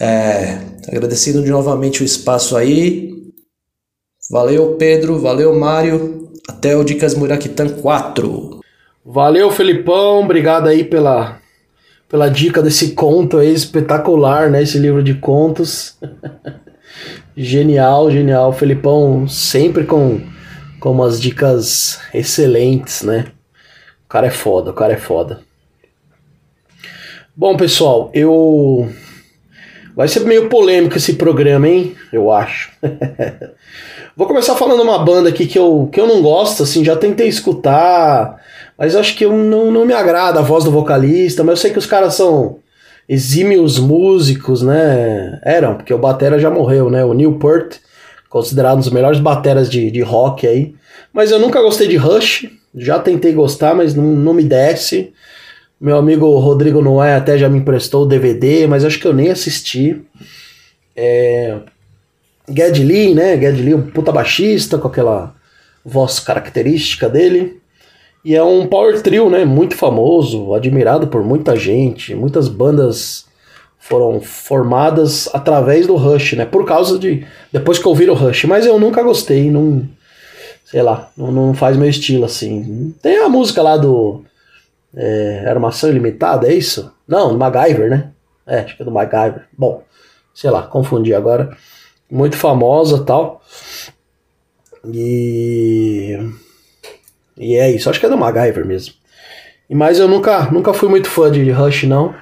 É, 0.00 0.58
agradecendo 0.88 1.42
de 1.42 1.50
novamente 1.50 2.02
o 2.02 2.04
espaço 2.04 2.56
aí. 2.56 3.12
Valeu, 4.30 4.74
Pedro, 4.76 5.20
valeu, 5.20 5.54
Mário. 5.58 6.28
Até 6.48 6.76
o 6.76 6.84
Dicas 6.84 7.14
Muraquitã 7.14 7.68
4. 7.68 8.63
Valeu, 9.06 9.50
Felipão, 9.50 10.20
obrigado 10.20 10.66
aí 10.66 10.82
pela, 10.82 11.38
pela 12.08 12.30
dica 12.30 12.62
desse 12.62 12.92
conto 12.92 13.36
aí 13.36 13.52
espetacular, 13.52 14.48
né? 14.48 14.62
Esse 14.62 14.78
livro 14.78 15.02
de 15.02 15.12
contos. 15.12 15.98
Genial, 17.36 18.10
genial. 18.10 18.52
Felipão 18.52 19.26
sempre 19.26 19.84
com, 19.84 20.20
com 20.78 20.92
umas 20.92 21.20
dicas 21.20 22.00
excelentes, 22.14 23.02
né? 23.02 23.26
O 24.04 24.08
cara 24.08 24.28
é 24.28 24.30
foda, 24.30 24.70
o 24.70 24.74
cara 24.74 24.92
é 24.92 24.96
foda. 24.96 25.40
Bom, 27.34 27.56
pessoal, 27.56 28.10
eu. 28.14 28.88
Vai 29.96 30.06
ser 30.06 30.20
meio 30.20 30.48
polêmico 30.48 30.96
esse 30.96 31.14
programa, 31.14 31.68
hein? 31.68 31.96
Eu 32.12 32.30
acho. 32.30 32.70
Vou 34.16 34.28
começar 34.28 34.54
falando 34.54 34.82
uma 34.82 35.00
banda 35.00 35.28
aqui 35.28 35.44
que 35.44 35.58
eu, 35.58 35.88
que 35.92 36.00
eu 36.00 36.06
não 36.06 36.22
gosto, 36.22 36.62
assim, 36.62 36.84
já 36.84 36.94
tentei 36.94 37.26
escutar, 37.26 38.40
mas 38.78 38.96
acho 38.96 39.16
que 39.16 39.24
eu, 39.24 39.32
não, 39.32 39.70
não 39.70 39.84
me 39.84 39.92
agrada 39.92 40.40
a 40.40 40.42
voz 40.42 40.64
do 40.64 40.70
vocalista, 40.70 41.42
mas 41.44 41.52
eu 41.52 41.56
sei 41.56 41.70
que 41.70 41.78
os 41.78 41.86
caras 41.86 42.14
são 42.14 42.58
exímios 43.08 43.78
músicos, 43.78 44.62
né? 44.62 45.38
Eram, 45.44 45.76
porque 45.76 45.94
o 45.94 45.98
Batera 45.98 46.38
já 46.38 46.50
morreu, 46.50 46.90
né? 46.90 47.04
O 47.04 47.14
Newport, 47.14 47.76
considerado 48.28 48.76
um 48.76 48.80
dos 48.80 48.90
melhores 48.90 49.20
bateras 49.20 49.70
de, 49.70 49.90
de 49.90 50.00
rock 50.00 50.46
aí. 50.46 50.74
Mas 51.12 51.30
eu 51.30 51.38
nunca 51.38 51.62
gostei 51.62 51.86
de 51.86 51.96
Rush, 51.96 52.48
já 52.74 52.98
tentei 52.98 53.32
gostar, 53.32 53.74
mas 53.74 53.94
não, 53.94 54.04
não 54.04 54.34
me 54.34 54.42
desce. 54.42 55.12
Meu 55.80 55.96
amigo 55.96 56.38
Rodrigo 56.38 56.80
Noé 56.80 57.14
até 57.14 57.38
já 57.38 57.48
me 57.48 57.58
emprestou 57.58 58.02
o 58.02 58.06
DVD, 58.06 58.66
mas 58.66 58.84
acho 58.84 58.98
que 58.98 59.06
eu 59.06 59.12
nem 59.12 59.30
assisti. 59.30 60.02
É... 60.96 61.58
Ged 62.48 62.82
Lee, 62.82 63.14
né? 63.14 63.38
Ged 63.38 63.62
Lee, 63.62 63.74
um 63.74 63.82
puta 63.82 64.10
baixista 64.10 64.78
com 64.78 64.88
aquela 64.88 65.34
voz 65.84 66.18
característica 66.18 67.08
dele. 67.08 67.60
E 68.24 68.34
é 68.34 68.42
um 68.42 68.66
power 68.66 69.02
trio, 69.02 69.28
né? 69.28 69.44
Muito 69.44 69.76
famoso, 69.76 70.54
admirado 70.54 71.08
por 71.08 71.22
muita 71.22 71.54
gente. 71.56 72.14
Muitas 72.14 72.48
bandas 72.48 73.26
foram 73.78 74.18
formadas 74.18 75.28
através 75.34 75.86
do 75.86 75.94
Rush, 75.94 76.32
né? 76.32 76.46
Por 76.46 76.64
causa 76.64 76.98
de. 76.98 77.26
Depois 77.52 77.78
que 77.78 77.86
ouviram 77.86 78.14
o 78.14 78.16
Rush. 78.16 78.44
Mas 78.44 78.64
eu 78.64 78.80
nunca 78.80 79.02
gostei, 79.02 79.50
não. 79.50 79.86
Sei 80.64 80.80
lá, 80.80 81.10
não, 81.14 81.30
não 81.30 81.54
faz 81.54 81.76
meu 81.76 81.88
estilo 81.88 82.24
assim. 82.24 82.94
Tem 83.02 83.18
a 83.18 83.28
música 83.28 83.60
lá 83.62 83.76
do. 83.76 84.24
É, 84.96 85.44
Armação 85.46 85.90
Ilimitada, 85.90 86.48
é 86.48 86.54
isso? 86.54 86.90
Não, 87.06 87.30
do 87.30 87.38
MacGyver, 87.38 87.90
né? 87.90 88.10
É, 88.46 88.60
acho 88.60 88.74
que 88.74 88.82
é 88.82 88.86
do 88.86 88.90
MacGyver. 88.90 89.46
Bom, 89.56 89.82
sei 90.32 90.48
lá, 90.48 90.62
confundi 90.62 91.12
agora. 91.12 91.54
Muito 92.10 92.36
famosa 92.36 93.04
tal. 93.04 93.42
E 94.86 96.18
e 97.36 97.56
é 97.56 97.70
isso, 97.70 97.88
acho 97.90 98.00
que 98.00 98.06
é 98.06 98.08
do 98.08 98.16
MacGyver 98.16 98.64
mesmo. 98.64 98.94
Mas 99.68 99.98
eu 99.98 100.06
nunca, 100.06 100.50
nunca 100.50 100.74
fui 100.74 100.88
muito 100.88 101.08
fã 101.08 101.30
de 101.30 101.50
Rush, 101.50 101.84
não. 101.84 102.14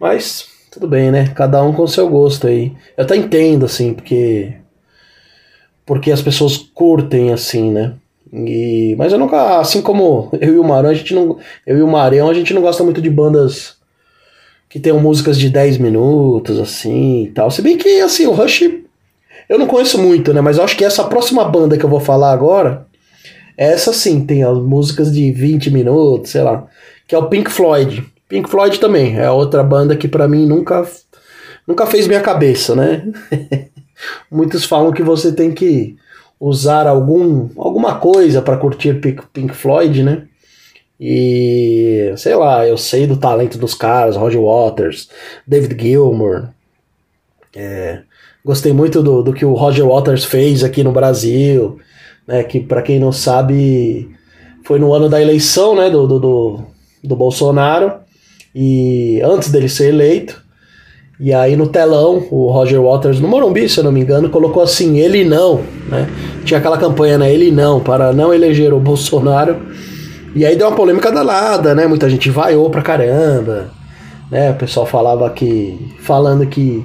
Mas 0.00 0.48
tudo 0.70 0.88
bem, 0.88 1.10
né? 1.10 1.28
Cada 1.34 1.62
um 1.62 1.72
com 1.72 1.86
seu 1.86 2.08
gosto 2.08 2.46
aí. 2.46 2.72
Eu 2.96 3.04
até 3.04 3.16
entendo, 3.16 3.64
assim, 3.64 3.94
porque. 3.94 4.52
Porque 5.84 6.10
as 6.10 6.20
pessoas 6.20 6.56
curtem, 6.56 7.32
assim, 7.32 7.70
né? 7.70 7.94
E, 8.32 8.94
mas 8.98 9.12
eu 9.12 9.18
nunca, 9.18 9.60
assim 9.60 9.80
como 9.80 10.28
eu 10.40 10.54
e 10.54 10.58
o 10.58 10.64
Marão, 10.64 10.90
a 10.90 10.94
gente 10.94 11.14
não. 11.14 11.38
Eu 11.66 11.78
e 11.78 11.82
o 11.82 11.86
Marão, 11.86 12.28
a 12.28 12.34
gente 12.34 12.52
não 12.52 12.60
gosta 12.60 12.82
muito 12.82 13.00
de 13.00 13.08
bandas 13.08 13.76
que 14.68 14.80
tenham 14.80 15.00
músicas 15.00 15.38
de 15.38 15.48
10 15.48 15.78
minutos, 15.78 16.58
assim 16.58 17.24
e 17.24 17.30
tal. 17.30 17.50
Se 17.50 17.62
bem 17.62 17.78
que, 17.78 18.00
assim, 18.00 18.26
o 18.26 18.32
Rush. 18.32 18.64
Eu 19.48 19.58
não 19.60 19.66
conheço 19.68 20.02
muito, 20.02 20.34
né? 20.34 20.40
Mas 20.40 20.58
eu 20.58 20.64
acho 20.64 20.76
que 20.76 20.84
essa 20.84 21.04
próxima 21.04 21.44
banda 21.44 21.78
que 21.78 21.84
eu 21.84 21.90
vou 21.90 22.00
falar 22.00 22.32
agora. 22.32 22.86
Essa 23.56 23.92
sim, 23.92 24.24
tem 24.24 24.42
as 24.42 24.58
músicas 24.58 25.12
de 25.12 25.32
20 25.32 25.70
minutos, 25.70 26.30
sei 26.30 26.42
lá. 26.42 26.66
Que 27.06 27.14
é 27.14 27.18
o 27.18 27.28
Pink 27.28 27.50
Floyd. 27.50 28.04
Pink 28.28 28.50
Floyd 28.50 28.78
também 28.78 29.16
é 29.16 29.30
outra 29.30 29.62
banda 29.62 29.96
que 29.96 30.08
para 30.08 30.28
mim 30.28 30.46
nunca 30.46 30.86
nunca 31.66 31.86
fez 31.86 32.06
minha 32.06 32.20
cabeça, 32.20 32.74
né? 32.74 33.06
Muitos 34.30 34.64
falam 34.64 34.92
que 34.92 35.02
você 35.02 35.32
tem 35.32 35.52
que 35.52 35.96
usar 36.38 36.86
algum 36.86 37.48
alguma 37.56 37.98
coisa 37.98 38.42
para 38.42 38.58
curtir 38.58 39.00
Pink, 39.00 39.22
Pink 39.32 39.54
Floyd, 39.54 40.02
né? 40.02 40.24
E 40.98 42.12
sei 42.16 42.34
lá, 42.34 42.66
eu 42.66 42.76
sei 42.76 43.06
do 43.06 43.16
talento 43.16 43.58
dos 43.58 43.74
caras, 43.74 44.16
Roger 44.16 44.40
Waters, 44.40 45.08
David 45.46 45.80
Gilmour. 45.80 46.48
É, 47.54 48.00
gostei 48.44 48.72
muito 48.72 49.02
do, 49.02 49.22
do 49.22 49.32
que 49.32 49.44
o 49.44 49.54
Roger 49.54 49.86
Waters 49.86 50.24
fez 50.24 50.64
aqui 50.64 50.82
no 50.82 50.92
Brasil, 50.92 51.78
né? 52.26 52.42
Que 52.42 52.60
para 52.60 52.82
quem 52.82 52.98
não 52.98 53.12
sabe 53.12 54.08
foi 54.64 54.78
no 54.78 54.92
ano 54.92 55.08
da 55.08 55.20
eleição, 55.20 55.76
né? 55.76 55.90
Do, 55.90 56.06
do, 56.06 56.18
do, 56.18 56.60
do 57.04 57.16
Bolsonaro 57.16 57.92
e 58.54 59.20
antes 59.22 59.50
dele 59.50 59.68
ser 59.68 59.88
eleito. 59.88 60.44
E 61.18 61.32
aí 61.32 61.56
no 61.56 61.66
telão, 61.66 62.26
o 62.30 62.50
Roger 62.50 62.80
Waters, 62.80 63.20
no 63.20 63.28
Morumbi, 63.28 63.68
se 63.68 63.78
eu 63.78 63.84
não 63.84 63.92
me 63.92 64.00
engano, 64.00 64.28
colocou 64.28 64.62
assim, 64.62 64.98
ele 64.98 65.24
não, 65.24 65.62
né? 65.88 66.08
Tinha 66.44 66.58
aquela 66.58 66.76
campanha, 66.76 67.16
né? 67.16 67.32
Ele 67.32 67.50
não, 67.50 67.80
para 67.80 68.12
não 68.12 68.34
eleger 68.34 68.72
o 68.74 68.80
Bolsonaro. 68.80 69.56
E 70.34 70.44
aí 70.44 70.56
deu 70.56 70.68
uma 70.68 70.76
polêmica 70.76 71.10
danada, 71.10 71.74
né? 71.74 71.86
Muita 71.86 72.10
gente 72.10 72.28
vaiou 72.28 72.68
pra 72.68 72.82
caramba, 72.82 73.70
né? 74.30 74.50
O 74.50 74.54
pessoal 74.54 74.84
falava 74.84 75.30
que, 75.30 75.94
falando 76.00 76.46
que 76.46 76.84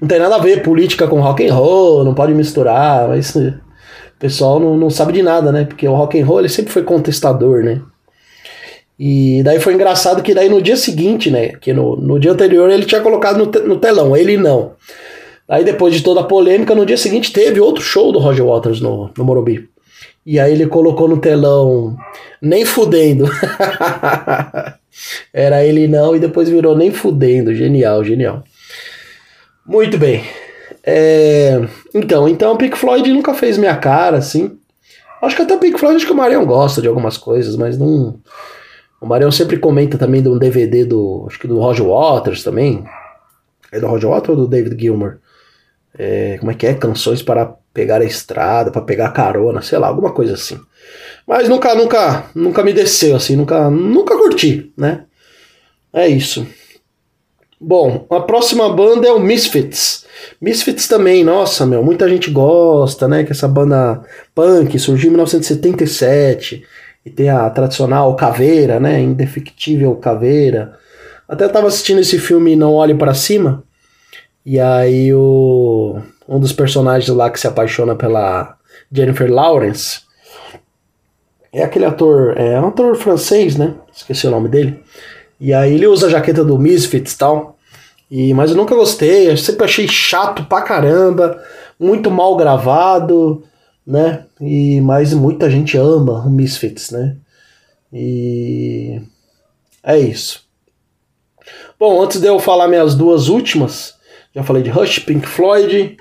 não 0.00 0.06
tem 0.06 0.20
nada 0.20 0.36
a 0.36 0.40
ver 0.40 0.62
política 0.62 1.08
com 1.08 1.20
rock 1.20 1.48
and 1.48 1.54
roll, 1.54 2.04
não 2.04 2.14
pode 2.14 2.32
misturar, 2.34 3.08
mas 3.08 3.36
pessoal 4.22 4.60
não, 4.60 4.76
não 4.76 4.88
sabe 4.88 5.12
de 5.12 5.20
nada, 5.20 5.50
né? 5.50 5.64
Porque 5.64 5.86
o 5.86 5.94
rock 5.94 6.18
and 6.18 6.24
roll 6.24 6.38
ele 6.38 6.48
sempre 6.48 6.72
foi 6.72 6.84
contestador, 6.84 7.64
né? 7.64 7.82
E 8.96 9.42
daí 9.42 9.58
foi 9.58 9.74
engraçado 9.74 10.22
que 10.22 10.32
daí 10.32 10.48
no 10.48 10.62
dia 10.62 10.76
seguinte, 10.76 11.28
né? 11.28 11.48
Que 11.48 11.72
no, 11.72 11.96
no 11.96 12.20
dia 12.20 12.30
anterior 12.30 12.70
ele 12.70 12.84
tinha 12.84 13.00
colocado 13.00 13.36
no, 13.36 13.48
te, 13.48 13.58
no 13.58 13.78
telão, 13.78 14.16
ele 14.16 14.36
não. 14.36 14.74
Aí 15.48 15.64
depois 15.64 15.92
de 15.92 16.04
toda 16.04 16.20
a 16.20 16.24
polêmica, 16.24 16.72
no 16.72 16.86
dia 16.86 16.96
seguinte 16.96 17.32
teve 17.32 17.58
outro 17.58 17.82
show 17.82 18.12
do 18.12 18.20
Roger 18.20 18.46
Waters 18.46 18.80
no, 18.80 19.10
no 19.18 19.24
Morumbi. 19.24 19.68
E 20.24 20.38
aí 20.38 20.52
ele 20.52 20.68
colocou 20.68 21.08
no 21.08 21.18
telão 21.18 21.96
nem 22.40 22.64
fudendo. 22.64 23.24
Era 25.34 25.64
ele 25.64 25.88
não 25.88 26.14
e 26.14 26.20
depois 26.20 26.48
virou 26.48 26.76
nem 26.76 26.92
fudendo. 26.92 27.52
Genial, 27.52 28.04
genial. 28.04 28.44
Muito 29.66 29.98
bem. 29.98 30.22
É... 30.84 31.60
Então, 31.94 32.28
então 32.28 32.52
o 32.52 32.58
Pink 32.58 32.76
Floyd 32.76 33.12
nunca 33.12 33.34
fez 33.34 33.56
minha 33.56 33.76
cara, 33.76 34.18
assim. 34.18 34.58
Acho 35.22 35.36
que 35.36 35.42
até 35.42 35.54
o 35.54 35.58
Pink 35.58 35.78
Floyd, 35.78 35.96
acho 35.96 36.06
que 36.06 36.12
o 36.12 36.16
Marião 36.16 36.44
gosta 36.44 36.82
de 36.82 36.88
algumas 36.88 37.16
coisas, 37.16 37.56
mas 37.56 37.78
não 37.78 38.20
o 39.02 39.06
Marião 39.06 39.32
sempre 39.32 39.58
comenta 39.58 39.98
também 39.98 40.22
de 40.22 40.28
um 40.28 40.38
DVD 40.38 40.84
do. 40.84 41.26
Acho 41.28 41.36
que 41.40 41.48
do 41.48 41.58
Roger 41.58 41.84
Waters 41.84 42.44
também. 42.44 42.84
É 43.72 43.80
do 43.80 43.88
Roger 43.88 44.08
Waters 44.08 44.28
ou 44.28 44.36
do 44.36 44.46
David 44.46 44.80
Gilmour? 44.80 45.16
É, 45.98 46.36
como 46.38 46.52
é 46.52 46.54
que 46.54 46.68
é? 46.68 46.74
Canções 46.74 47.20
para 47.20 47.46
pegar 47.74 48.00
a 48.00 48.04
estrada, 48.04 48.70
para 48.70 48.80
pegar 48.80 49.10
carona, 49.10 49.60
sei 49.60 49.76
lá, 49.76 49.88
alguma 49.88 50.12
coisa 50.12 50.34
assim. 50.34 50.56
Mas 51.26 51.48
nunca, 51.48 51.74
nunca, 51.74 52.26
nunca 52.32 52.62
me 52.62 52.72
desceu 52.72 53.16
assim, 53.16 53.34
nunca, 53.34 53.68
nunca 53.68 54.16
curti, 54.16 54.72
né? 54.76 55.04
É 55.92 56.06
isso. 56.06 56.46
Bom, 57.64 58.06
a 58.10 58.18
próxima 58.18 58.68
banda 58.70 59.06
é 59.06 59.12
o 59.12 59.20
Misfits. 59.20 60.04
Misfits 60.40 60.88
também, 60.88 61.22
nossa, 61.22 61.64
meu, 61.64 61.80
muita 61.80 62.08
gente 62.08 62.28
gosta, 62.28 63.06
né? 63.06 63.22
Que 63.22 63.30
essa 63.30 63.46
banda 63.46 64.02
punk 64.34 64.76
surgiu 64.80 65.06
em 65.06 65.12
1977 65.12 66.64
e 67.06 67.10
tem 67.10 67.30
a 67.30 67.48
tradicional 67.50 68.16
caveira, 68.16 68.80
né? 68.80 69.00
Indefectível 69.00 69.94
caveira. 69.94 70.76
Até 71.28 71.46
tava 71.46 71.68
assistindo 71.68 72.00
esse 72.00 72.18
filme 72.18 72.56
Não 72.56 72.72
Olhe 72.72 72.96
para 72.96 73.14
Cima. 73.14 73.62
E 74.44 74.58
aí 74.58 75.14
o 75.14 76.00
um 76.28 76.40
dos 76.40 76.52
personagens 76.52 77.14
lá 77.14 77.30
que 77.30 77.38
se 77.38 77.46
apaixona 77.46 77.94
pela 77.94 78.56
Jennifer 78.90 79.32
Lawrence 79.32 80.00
é 81.52 81.62
aquele 81.62 81.84
ator, 81.84 82.36
é 82.36 82.60
um 82.60 82.68
ator 82.68 82.96
francês, 82.96 83.56
né? 83.56 83.74
Esqueci 83.94 84.26
o 84.26 84.32
nome 84.32 84.48
dele. 84.48 84.82
E 85.38 85.52
aí 85.52 85.74
ele 85.74 85.86
usa 85.86 86.06
a 86.06 86.10
jaqueta 86.10 86.44
do 86.44 86.58
Misfits 86.58 87.12
e 87.12 87.18
tal. 87.18 87.51
E, 88.12 88.34
mas 88.34 88.50
eu 88.50 88.56
nunca 88.56 88.74
gostei, 88.74 89.30
eu 89.30 89.36
sempre 89.38 89.64
achei 89.64 89.88
chato 89.88 90.44
pra 90.44 90.60
caramba, 90.60 91.42
muito 91.80 92.10
mal 92.10 92.36
gravado 92.36 93.42
né? 93.86 94.26
E 94.40 94.80
mas 94.80 95.12
muita 95.12 95.50
gente 95.50 95.76
ama 95.76 96.24
o 96.24 96.30
Misfits, 96.30 96.90
né? 96.90 97.16
E 97.92 99.00
é 99.82 99.98
isso. 99.98 100.44
Bom, 101.78 102.00
antes 102.00 102.20
de 102.20 102.26
eu 102.26 102.38
falar 102.38 102.68
minhas 102.68 102.94
duas 102.94 103.28
últimas, 103.28 103.94
já 104.34 104.42
falei 104.42 104.62
de 104.62 104.70
Rush, 104.70 105.00
Pink 105.00 105.26
Floyd, 105.26 105.96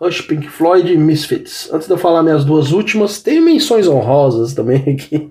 Rush, 0.00 0.22
Pink 0.22 0.48
Floyd 0.48 0.90
e 0.92 0.96
Misfits. 0.96 1.68
Antes 1.72 1.86
de 1.86 1.92
eu 1.92 1.98
falar 1.98 2.22
minhas 2.22 2.44
duas 2.44 2.72
últimas, 2.72 3.22
tem 3.22 3.40
menções 3.40 3.86
honrosas 3.86 4.54
também 4.54 4.82
aqui. 4.96 5.30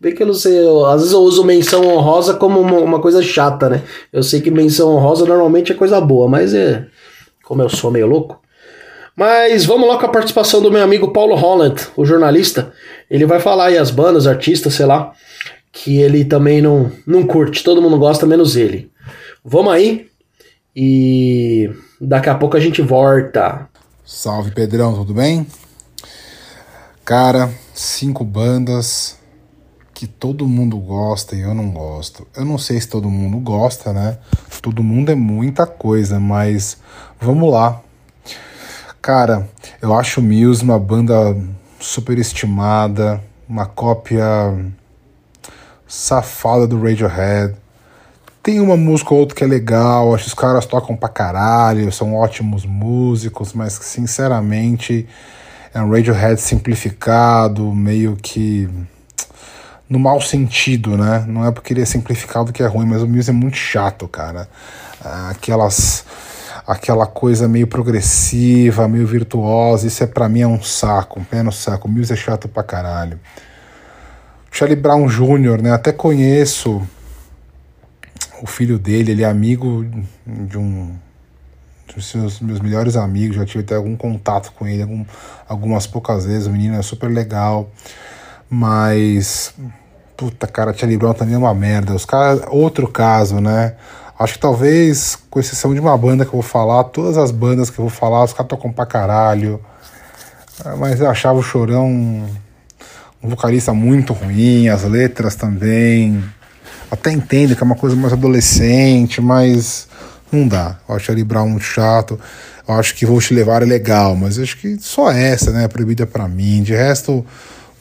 Bem 0.00 0.14
que 0.14 0.22
eu 0.22 0.26
não 0.26 0.34
sei, 0.34 0.58
eu, 0.58 0.84
às 0.86 1.00
vezes 1.00 1.12
eu 1.12 1.20
uso 1.20 1.44
menção 1.44 1.86
honrosa 1.86 2.34
como 2.34 2.60
uma, 2.60 2.78
uma, 2.80 3.00
coisa 3.00 3.22
chata, 3.22 3.68
né? 3.68 3.82
Eu 4.12 4.22
sei 4.22 4.40
que 4.40 4.50
menção 4.50 4.90
honrosa 4.90 5.24
normalmente 5.24 5.72
é 5.72 5.74
coisa 5.74 6.00
boa, 6.00 6.28
mas 6.28 6.54
é. 6.54 6.86
Como 7.44 7.62
eu 7.62 7.68
sou 7.68 7.90
meio 7.90 8.06
louco, 8.06 8.40
mas 9.16 9.64
vamos 9.64 9.86
lá 9.86 9.98
com 9.98 10.06
a 10.06 10.10
participação 10.10 10.62
do 10.62 10.70
meu 10.70 10.82
amigo 10.82 11.12
Paulo 11.12 11.34
Holland, 11.34 11.88
o 11.96 12.04
jornalista. 12.04 12.72
Ele 13.10 13.26
vai 13.26 13.38
falar 13.38 13.66
aí 13.66 13.78
as 13.78 13.90
bandas, 13.90 14.26
artistas, 14.26 14.74
sei 14.74 14.86
lá, 14.86 15.12
que 15.70 15.98
ele 15.98 16.24
também 16.24 16.62
não, 16.62 16.90
não 17.06 17.26
curte. 17.26 17.62
Todo 17.62 17.82
mundo 17.82 17.98
gosta, 17.98 18.26
menos 18.26 18.56
ele. 18.56 18.90
Vamos 19.44 19.72
aí 19.72 20.08
e 20.74 21.70
daqui 22.00 22.28
a 22.28 22.34
pouco 22.34 22.56
a 22.56 22.60
gente 22.60 22.82
volta. 22.82 23.68
Salve 24.04 24.50
Pedrão, 24.50 24.94
tudo 24.94 25.14
bem? 25.14 25.46
Cara, 27.04 27.50
cinco 27.72 28.24
bandas 28.24 29.18
que 30.04 30.08
todo 30.08 30.46
mundo 30.46 30.76
gosta 30.76 31.34
e 31.34 31.40
eu 31.40 31.54
não 31.54 31.70
gosto. 31.70 32.26
Eu 32.36 32.44
não 32.44 32.58
sei 32.58 32.78
se 32.78 32.86
todo 32.86 33.08
mundo 33.08 33.38
gosta, 33.38 33.90
né? 33.90 34.18
Todo 34.60 34.82
mundo 34.82 35.10
é 35.10 35.14
muita 35.14 35.66
coisa, 35.66 36.20
mas 36.20 36.76
vamos 37.18 37.50
lá. 37.50 37.80
Cara, 39.00 39.48
eu 39.80 39.94
acho 39.94 40.20
o 40.20 40.22
Muse 40.22 40.62
uma 40.62 40.78
banda 40.78 41.34
superestimada, 41.80 43.18
uma 43.48 43.64
cópia 43.64 44.24
safada 45.86 46.66
do 46.66 46.78
Radiohead. 46.82 47.54
Tem 48.42 48.60
uma 48.60 48.76
música 48.76 49.14
ou 49.14 49.20
outra 49.20 49.34
que 49.34 49.44
é 49.44 49.46
legal, 49.46 50.14
acho 50.14 50.24
que 50.24 50.28
os 50.28 50.34
caras 50.34 50.66
tocam 50.66 50.94
pra 50.94 51.08
caralho, 51.08 51.90
são 51.90 52.14
ótimos 52.14 52.66
músicos, 52.66 53.54
mas 53.54 53.72
sinceramente 53.72 55.06
é 55.72 55.80
um 55.80 55.90
Radiohead 55.90 56.38
simplificado, 56.38 57.74
meio 57.74 58.16
que 58.16 58.68
no 59.94 60.00
mau 60.00 60.20
sentido, 60.20 60.96
né? 60.96 61.24
Não 61.28 61.46
é 61.46 61.52
porque 61.52 61.72
ele 61.72 61.80
é 61.80 61.84
simplificado 61.84 62.52
que 62.52 62.62
é 62.62 62.66
ruim, 62.66 62.84
mas 62.84 63.00
o 63.00 63.06
Muse 63.06 63.30
é 63.30 63.32
muito 63.32 63.56
chato, 63.56 64.08
cara. 64.08 64.48
Aquelas 65.30 66.04
aquela 66.66 67.06
coisa 67.06 67.46
meio 67.46 67.66
progressiva, 67.66 68.88
meio 68.88 69.06
virtuosa. 69.06 69.86
Isso 69.86 70.02
é 70.02 70.06
para 70.06 70.28
mim 70.28 70.40
é 70.40 70.46
um 70.46 70.62
saco, 70.62 71.20
um 71.20 71.24
pé 71.24 71.42
no 71.42 71.52
saco. 71.52 71.86
O 71.86 71.90
Mills 71.90 72.12
é 72.12 72.16
chato 72.16 72.48
pra 72.48 72.62
caralho. 72.62 73.20
Charlie 74.50 74.76
Brown 74.76 75.06
Jr., 75.06 75.62
né? 75.62 75.70
Até 75.72 75.92
conheço 75.92 76.82
o 78.42 78.46
filho 78.46 78.78
dele, 78.78 79.12
ele 79.12 79.22
é 79.22 79.26
amigo 79.26 79.86
de 80.26 80.58
um 80.58 80.92
dos 81.94 82.14
meus, 82.14 82.40
meus 82.40 82.60
melhores 82.60 82.96
amigos, 82.96 83.36
já 83.36 83.44
tive 83.44 83.62
até 83.62 83.76
algum 83.76 83.96
contato 83.96 84.52
com 84.52 84.66
ele 84.66 84.82
algum, 84.82 85.04
algumas 85.48 85.86
poucas 85.86 86.26
vezes. 86.26 86.46
O 86.46 86.50
menino 86.50 86.76
é 86.76 86.82
super 86.82 87.08
legal, 87.08 87.70
mas 88.50 89.54
puta 90.16 90.46
cara, 90.46 90.72
Charlie 90.72 90.96
Brown 90.96 91.14
também 91.14 91.34
é 91.34 91.38
uma 91.38 91.54
merda. 91.54 91.94
Os 91.94 92.04
caras, 92.04 92.42
outro 92.48 92.88
caso, 92.88 93.40
né? 93.40 93.74
Acho 94.18 94.34
que 94.34 94.38
talvez, 94.38 95.18
com 95.28 95.40
exceção 95.40 95.74
de 95.74 95.80
uma 95.80 95.96
banda 95.98 96.24
que 96.24 96.28
eu 96.28 96.40
vou 96.40 96.42
falar, 96.42 96.84
todas 96.84 97.18
as 97.18 97.30
bandas 97.30 97.68
que 97.68 97.78
eu 97.78 97.84
vou 97.84 97.90
falar, 97.90 98.24
os 98.24 98.32
caras 98.32 98.48
tocam 98.48 98.72
pra 98.72 98.86
caralho. 98.86 99.60
É, 100.64 100.74
mas 100.76 101.00
eu 101.00 101.10
achava 101.10 101.38
o 101.38 101.42
Chorão 101.42 101.88
um 103.24 103.28
vocalista 103.28 103.72
muito 103.72 104.12
ruim, 104.12 104.68
as 104.68 104.84
letras 104.84 105.34
também. 105.34 106.22
Até 106.90 107.10
entendo 107.10 107.56
que 107.56 107.62
é 107.62 107.66
uma 107.66 107.74
coisa 107.74 107.96
mais 107.96 108.12
adolescente, 108.12 109.20
mas 109.20 109.88
não 110.30 110.46
dá. 110.46 110.76
Eu 110.88 110.94
acho 110.94 111.06
Charlie 111.06 111.24
Brown 111.24 111.48
muito 111.48 111.64
chato. 111.64 112.20
Eu 112.68 112.74
acho 112.74 112.94
que 112.94 113.06
Vou 113.06 113.20
Te 113.20 113.34
Levar 113.34 113.62
é 113.62 113.64
legal, 113.64 114.14
mas 114.14 114.38
acho 114.38 114.58
que 114.58 114.78
só 114.78 115.10
essa, 115.10 115.50
né? 115.50 115.66
Proibida 115.66 116.06
para 116.06 116.28
mim. 116.28 116.62
De 116.62 116.74
resto, 116.74 117.24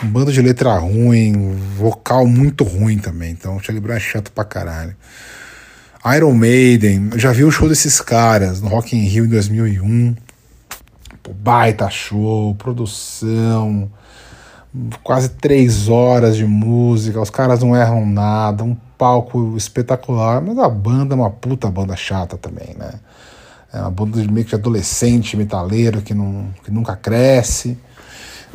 um 0.03 0.07
bando 0.07 0.31
de 0.31 0.41
letra 0.41 0.77
ruim, 0.77 1.55
vocal 1.77 2.27
muito 2.27 2.63
ruim 2.63 2.97
também. 2.97 3.31
Então, 3.31 3.59
Charlie 3.59 3.81
Brown 3.81 3.95
é 3.95 3.99
chato 3.99 4.31
pra 4.31 4.43
caralho. 4.43 4.95
Iron 6.15 6.33
Maiden, 6.33 7.11
já 7.15 7.31
vi 7.31 7.45
o 7.45 7.51
show 7.51 7.69
desses 7.69 8.01
caras 8.01 8.61
no 8.61 8.67
Rock 8.67 8.95
in 8.95 9.05
Rio 9.05 9.25
em 9.25 9.29
2001. 9.29 10.15
Pô, 11.23 11.31
baita 11.31 11.89
show, 11.89 12.53
produção, 12.55 13.89
quase 15.01 15.29
três 15.29 15.87
horas 15.87 16.35
de 16.35 16.45
música, 16.45 17.21
os 17.21 17.29
caras 17.29 17.61
não 17.61 17.73
erram 17.73 18.05
nada, 18.05 18.65
um 18.65 18.75
palco 18.97 19.55
espetacular, 19.55 20.41
mas 20.41 20.57
a 20.57 20.67
banda 20.67 21.15
é 21.15 21.17
uma 21.17 21.29
puta 21.29 21.71
banda 21.71 21.95
chata 21.95 22.37
também, 22.37 22.75
né? 22.77 22.91
É 23.71 23.79
uma 23.79 23.91
banda 23.91 24.21
de 24.21 24.29
meio 24.29 24.45
que 24.45 24.53
adolescente, 24.53 25.37
metaleiro, 25.37 26.01
que, 26.01 26.13
não, 26.13 26.47
que 26.63 26.69
nunca 26.69 26.95
cresce. 26.97 27.77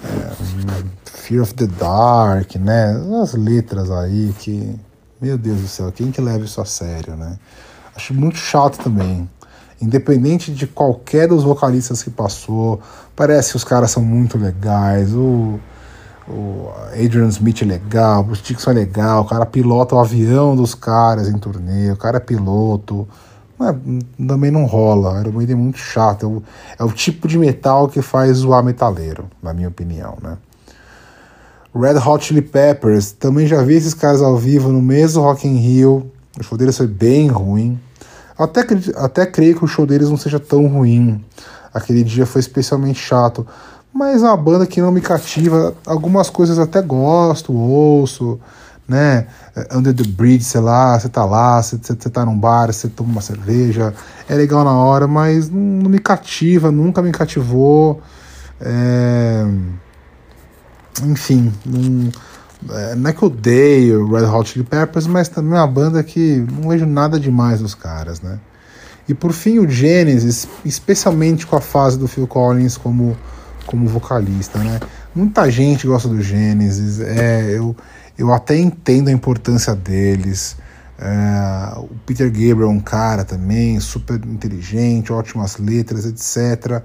É, 0.04 1.08
Fear 1.10 1.42
of 1.42 1.54
the 1.54 1.66
Dark, 1.66 2.56
né? 2.56 2.96
As 3.22 3.34
letras 3.34 3.90
aí 3.90 4.34
que. 4.38 4.78
Meu 5.20 5.36
Deus 5.36 5.60
do 5.60 5.66
céu, 5.66 5.90
quem 5.90 6.12
que 6.12 6.20
leva 6.20 6.44
isso 6.44 6.60
a 6.60 6.64
sério, 6.64 7.16
né? 7.16 7.36
Acho 7.94 8.14
muito 8.14 8.38
chato 8.38 8.78
também. 8.78 9.28
Independente 9.80 10.52
de 10.52 10.66
qualquer 10.66 11.26
dos 11.26 11.42
vocalistas 11.42 12.02
que 12.02 12.10
passou, 12.10 12.80
parece 13.16 13.50
que 13.50 13.56
os 13.56 13.64
caras 13.64 13.90
são 13.90 14.02
muito 14.02 14.38
legais. 14.38 15.12
O, 15.12 15.58
o 16.28 16.70
Adrian 16.92 17.28
Smith 17.28 17.62
é 17.62 17.64
legal, 17.64 18.20
o 18.20 18.24
Bruce 18.24 18.42
é 18.68 18.72
legal, 18.72 19.22
o 19.22 19.24
cara 19.24 19.44
pilota 19.44 19.96
o 19.96 19.98
avião 19.98 20.54
dos 20.54 20.74
caras 20.74 21.28
em 21.28 21.36
turnê, 21.36 21.90
o 21.90 21.96
cara 21.96 22.18
é 22.18 22.20
piloto. 22.20 23.08
Também 24.26 24.50
não 24.50 24.64
rola, 24.64 25.20
Iron 25.20 25.32
Maiden 25.32 25.56
é 25.56 25.58
muito 25.58 25.78
chato. 25.78 26.24
É 26.24 26.26
o, 26.26 26.42
é 26.78 26.84
o 26.84 26.92
tipo 26.92 27.26
de 27.26 27.36
metal 27.38 27.88
que 27.88 28.00
faz 28.00 28.38
zoar 28.38 28.62
metaleiro, 28.62 29.26
na 29.42 29.52
minha 29.52 29.68
opinião, 29.68 30.16
né? 30.22 30.38
Red 31.74 31.98
Hot 31.98 32.24
Chili 32.24 32.42
Peppers, 32.42 33.12
também 33.12 33.46
já 33.46 33.62
vi 33.62 33.74
esses 33.74 33.94
caras 33.94 34.22
ao 34.22 34.36
vivo 34.36 34.70
no 34.70 34.80
mesmo 34.80 35.22
Rock 35.22 35.46
in 35.46 35.56
Rio. 35.56 36.10
O 36.38 36.42
show 36.42 36.56
deles 36.56 36.76
foi 36.76 36.86
bem 36.86 37.28
ruim. 37.28 37.78
Até, 38.38 38.60
até 38.96 39.26
creio 39.26 39.56
que 39.56 39.64
o 39.64 39.68
show 39.68 39.84
deles 39.84 40.08
não 40.08 40.16
seja 40.16 40.40
tão 40.40 40.66
ruim. 40.66 41.22
Aquele 41.72 42.02
dia 42.02 42.24
foi 42.24 42.40
especialmente 42.40 42.98
chato. 42.98 43.46
Mas 43.92 44.22
é 44.22 44.26
uma 44.26 44.36
banda 44.36 44.66
que 44.66 44.80
não 44.80 44.92
me 44.92 45.00
cativa. 45.00 45.74
Algumas 45.86 46.30
coisas 46.30 46.58
até 46.58 46.80
gosto, 46.80 47.52
ouço, 47.52 48.38
né? 48.88 49.26
Under 49.72 49.94
the 49.94 50.04
Bridge, 50.04 50.44
sei 50.44 50.60
lá, 50.60 50.98
você 50.98 51.08
tá 51.08 51.24
lá, 51.24 51.62
você, 51.62 51.76
você 51.76 52.08
tá 52.08 52.24
num 52.24 52.38
bar, 52.38 52.72
você 52.72 52.88
toma 52.88 53.10
uma 53.10 53.20
cerveja. 53.20 53.94
É 54.28 54.34
legal 54.34 54.64
na 54.64 54.72
hora, 54.72 55.06
mas 55.06 55.50
não, 55.50 55.60
não 55.60 55.90
me 55.90 55.98
cativa, 55.98 56.72
nunca 56.72 57.02
me 57.02 57.12
cativou. 57.12 58.00
É 58.60 59.44
enfim, 61.04 61.52
não, 61.64 62.10
é, 62.74 62.94
não 62.94 63.10
é 63.10 63.12
que 63.12 63.22
eu 63.22 63.28
odeio 63.28 64.10
Red 64.10 64.24
Hot 64.24 64.50
Chili 64.50 64.64
Peppers, 64.64 65.06
mas 65.06 65.28
também 65.28 65.58
é 65.58 65.60
uma 65.60 65.66
banda 65.66 66.02
que 66.02 66.44
não 66.52 66.68
vejo 66.70 66.86
nada 66.86 67.18
demais 67.18 67.60
dos 67.60 67.74
caras, 67.74 68.20
né? 68.20 68.38
E 69.08 69.14
por 69.14 69.32
fim 69.32 69.58
o 69.58 69.68
Genesis, 69.68 70.46
especialmente 70.64 71.46
com 71.46 71.56
a 71.56 71.60
fase 71.60 71.98
do 71.98 72.06
Phil 72.06 72.26
Collins 72.26 72.76
como, 72.76 73.16
como 73.66 73.88
vocalista, 73.88 74.58
né? 74.58 74.80
Muita 75.14 75.50
gente 75.50 75.86
gosta 75.86 76.08
do 76.08 76.20
Genesis, 76.20 77.00
é, 77.00 77.56
eu, 77.56 77.74
eu 78.18 78.32
até 78.32 78.58
entendo 78.58 79.08
a 79.08 79.12
importância 79.12 79.74
deles. 79.74 80.56
É, 80.98 81.78
o 81.78 81.94
Peter 82.04 82.26
Gabriel 82.26 82.62
é 82.62 82.66
um 82.66 82.80
cara 82.80 83.24
também 83.24 83.78
super 83.78 84.16
inteligente, 84.26 85.12
ótimas 85.12 85.56
letras, 85.56 86.04
etc. 86.04 86.82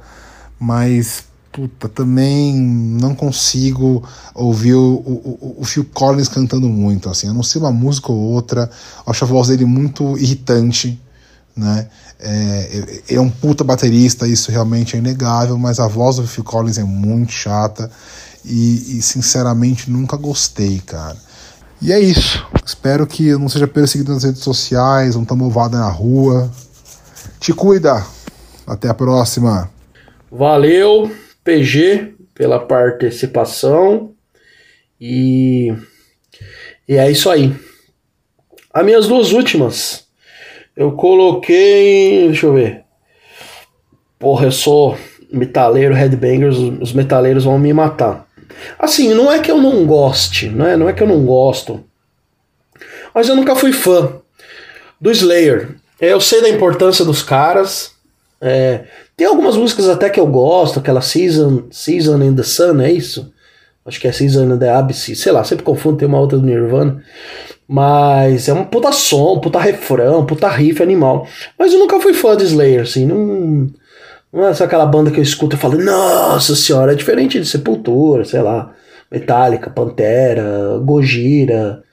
Mas 0.59 1.23
puta, 1.51 1.87
também 1.87 2.55
não 2.55 3.13
consigo 3.13 4.03
ouvir 4.33 4.73
o, 4.73 4.95
o, 5.05 5.55
o, 5.59 5.65
Phil 5.65 5.85
Collins 5.93 6.27
cantando 6.27 6.67
muito, 6.67 7.07
assim, 7.09 7.29
a 7.29 7.33
não 7.33 7.43
ser 7.43 7.59
uma 7.59 7.71
música 7.71 8.11
ou 8.11 8.17
outra, 8.17 8.67
acho 9.05 9.23
a 9.23 9.27
voz 9.27 9.49
dele 9.49 9.63
muito 9.63 10.17
irritante, 10.17 10.99
né, 11.55 11.87
é, 12.19 13.03
é, 13.07 13.15
é 13.15 13.21
um 13.21 13.29
puta 13.29 13.63
baterista, 13.63 14.27
isso 14.27 14.51
realmente 14.51 14.95
é 14.95 14.99
inegável, 14.99 15.55
mas 15.55 15.79
a 15.79 15.87
voz 15.87 16.15
do 16.15 16.25
Phil 16.25 16.43
Collins 16.43 16.79
é 16.79 16.83
muito 16.83 17.31
chata 17.31 17.91
e, 18.45 18.97
e 18.97 19.01
sinceramente 19.01 19.89
nunca 19.89 20.17
gostei, 20.17 20.81
cara. 20.85 21.17
E 21.81 21.91
é 21.91 21.99
isso. 21.99 22.45
Espero 22.65 23.05
que 23.05 23.27
eu 23.27 23.39
não 23.39 23.49
seja 23.49 23.67
perseguido 23.67 24.13
nas 24.13 24.23
redes 24.23 24.41
sociais, 24.41 25.15
não 25.15 25.25
tamo 25.25 25.45
ovado 25.45 25.77
na 25.77 25.89
rua. 25.89 26.49
Te 27.39 27.53
cuida. 27.53 28.05
Até 28.65 28.87
a 28.87 28.93
próxima. 28.93 29.69
Valeu. 30.31 31.11
PG 31.43 32.13
pela 32.33 32.59
participação. 32.59 34.11
E, 34.99 35.73
e 36.87 36.95
é 36.95 37.11
isso 37.11 37.29
aí. 37.29 37.53
As 38.73 38.85
minhas 38.85 39.07
duas 39.07 39.33
últimas. 39.33 40.05
Eu 40.75 40.93
coloquei. 40.93 42.27
Deixa 42.27 42.45
eu 42.45 42.53
ver. 42.53 42.83
Porra, 44.17 44.45
eu 44.45 44.51
sou 44.53 44.97
metaleiro, 45.33 45.93
headbangers, 45.93 46.57
os 46.57 46.93
metaleiros 46.93 47.43
vão 47.43 47.59
me 47.59 47.73
matar. 47.73 48.25
Assim, 48.77 49.13
não 49.13 49.31
é 49.31 49.39
que 49.39 49.51
eu 49.51 49.57
não 49.57 49.85
goste, 49.85 50.49
não 50.49 50.65
é, 50.65 50.77
não 50.77 50.89
é 50.89 50.93
que 50.93 51.01
eu 51.01 51.07
não 51.07 51.25
gosto. 51.25 51.83
Mas 53.13 53.29
eu 53.29 53.35
nunca 53.35 53.55
fui 53.55 53.71
fã 53.71 54.13
do 54.99 55.11
Slayer. 55.11 55.75
Eu 55.99 56.19
sei 56.19 56.41
da 56.41 56.49
importância 56.49 57.05
dos 57.05 57.21
caras. 57.21 57.91
É, 58.41 58.85
tem 59.15 59.27
algumas 59.27 59.55
músicas 59.55 59.87
até 59.87 60.09
que 60.09 60.19
eu 60.19 60.27
gosto, 60.27 60.79
aquela 60.79 61.01
Season, 61.01 61.65
Season 61.71 62.21
in 62.23 62.35
the 62.35 62.43
Sun, 62.43 62.81
é 62.81 62.91
isso? 62.91 63.31
Acho 63.85 63.99
que 63.99 64.07
é 64.07 64.11
Season 64.11 64.53
in 64.53 64.57
the 64.57 64.69
Abyss, 64.69 65.11
sei 65.15 65.31
lá, 65.31 65.43
sempre 65.43 65.63
confundo, 65.63 65.97
tem 65.97 66.07
uma 66.07 66.19
outra 66.19 66.37
do 66.37 66.45
Nirvana. 66.45 67.03
Mas 67.67 68.47
é 68.47 68.53
um 68.53 68.65
puta 68.65 68.91
som, 68.91 69.39
puta 69.39 69.59
refrão, 69.59 70.25
puta 70.25 70.47
riff 70.49 70.81
animal. 70.81 71.27
Mas 71.57 71.73
eu 71.73 71.79
nunca 71.79 71.99
fui 71.99 72.13
fã 72.13 72.35
de 72.35 72.43
Slayer, 72.43 72.81
assim, 72.81 73.05
não, 73.05 73.69
não 74.33 74.47
é 74.47 74.53
só 74.53 74.63
aquela 74.63 74.85
banda 74.87 75.11
que 75.11 75.19
eu 75.19 75.23
escuto 75.23 75.55
e 75.55 75.59
falo, 75.59 75.77
nossa 75.77 76.55
senhora, 76.55 76.93
é 76.93 76.95
diferente 76.95 77.39
de 77.39 77.45
Sepultura, 77.45 78.25
sei 78.25 78.41
lá, 78.41 78.73
Metallica, 79.11 79.69
Pantera, 79.69 80.79
Gojira 80.83 81.83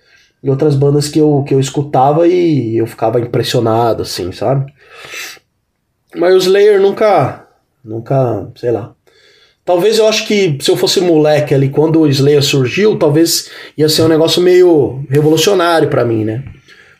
e 0.42 0.48
outras 0.48 0.74
bandas 0.74 1.06
que 1.06 1.18
eu, 1.18 1.44
que 1.46 1.52
eu 1.52 1.60
escutava 1.60 2.26
e 2.26 2.78
eu 2.78 2.86
ficava 2.86 3.20
impressionado, 3.20 4.02
assim, 4.02 4.32
sabe? 4.32 4.72
Mas 6.16 6.34
o 6.34 6.38
Slayer 6.38 6.80
nunca. 6.80 7.46
Nunca. 7.84 8.48
Sei 8.56 8.70
lá. 8.70 8.94
Talvez 9.62 9.98
eu 9.98 10.08
acho 10.08 10.26
que 10.26 10.56
se 10.62 10.70
eu 10.70 10.76
fosse 10.78 10.98
moleque 11.00 11.54
ali 11.54 11.68
quando 11.68 12.00
o 12.00 12.08
Slayer 12.08 12.42
surgiu, 12.42 12.98
talvez 12.98 13.50
ia 13.76 13.88
ser 13.88 14.02
um 14.02 14.08
negócio 14.08 14.40
meio 14.42 15.04
revolucionário 15.10 15.90
para 15.90 16.06
mim, 16.06 16.24
né? 16.24 16.42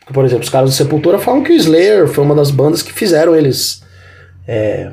Porque, 0.01 0.13
por 0.13 0.25
exemplo, 0.27 0.45
os 0.45 0.51
caras 0.51 0.71
do 0.71 0.77
Sepultura 0.77 1.19
falam 1.19 1.43
que 1.43 1.51
o 1.51 1.57
Slayer 1.57 2.07
foi 2.07 2.23
uma 2.23 2.35
das 2.35 2.51
bandas 2.51 2.83
que 2.83 2.93
fizeram 2.93 3.35
eles 3.35 3.83
é, 4.47 4.91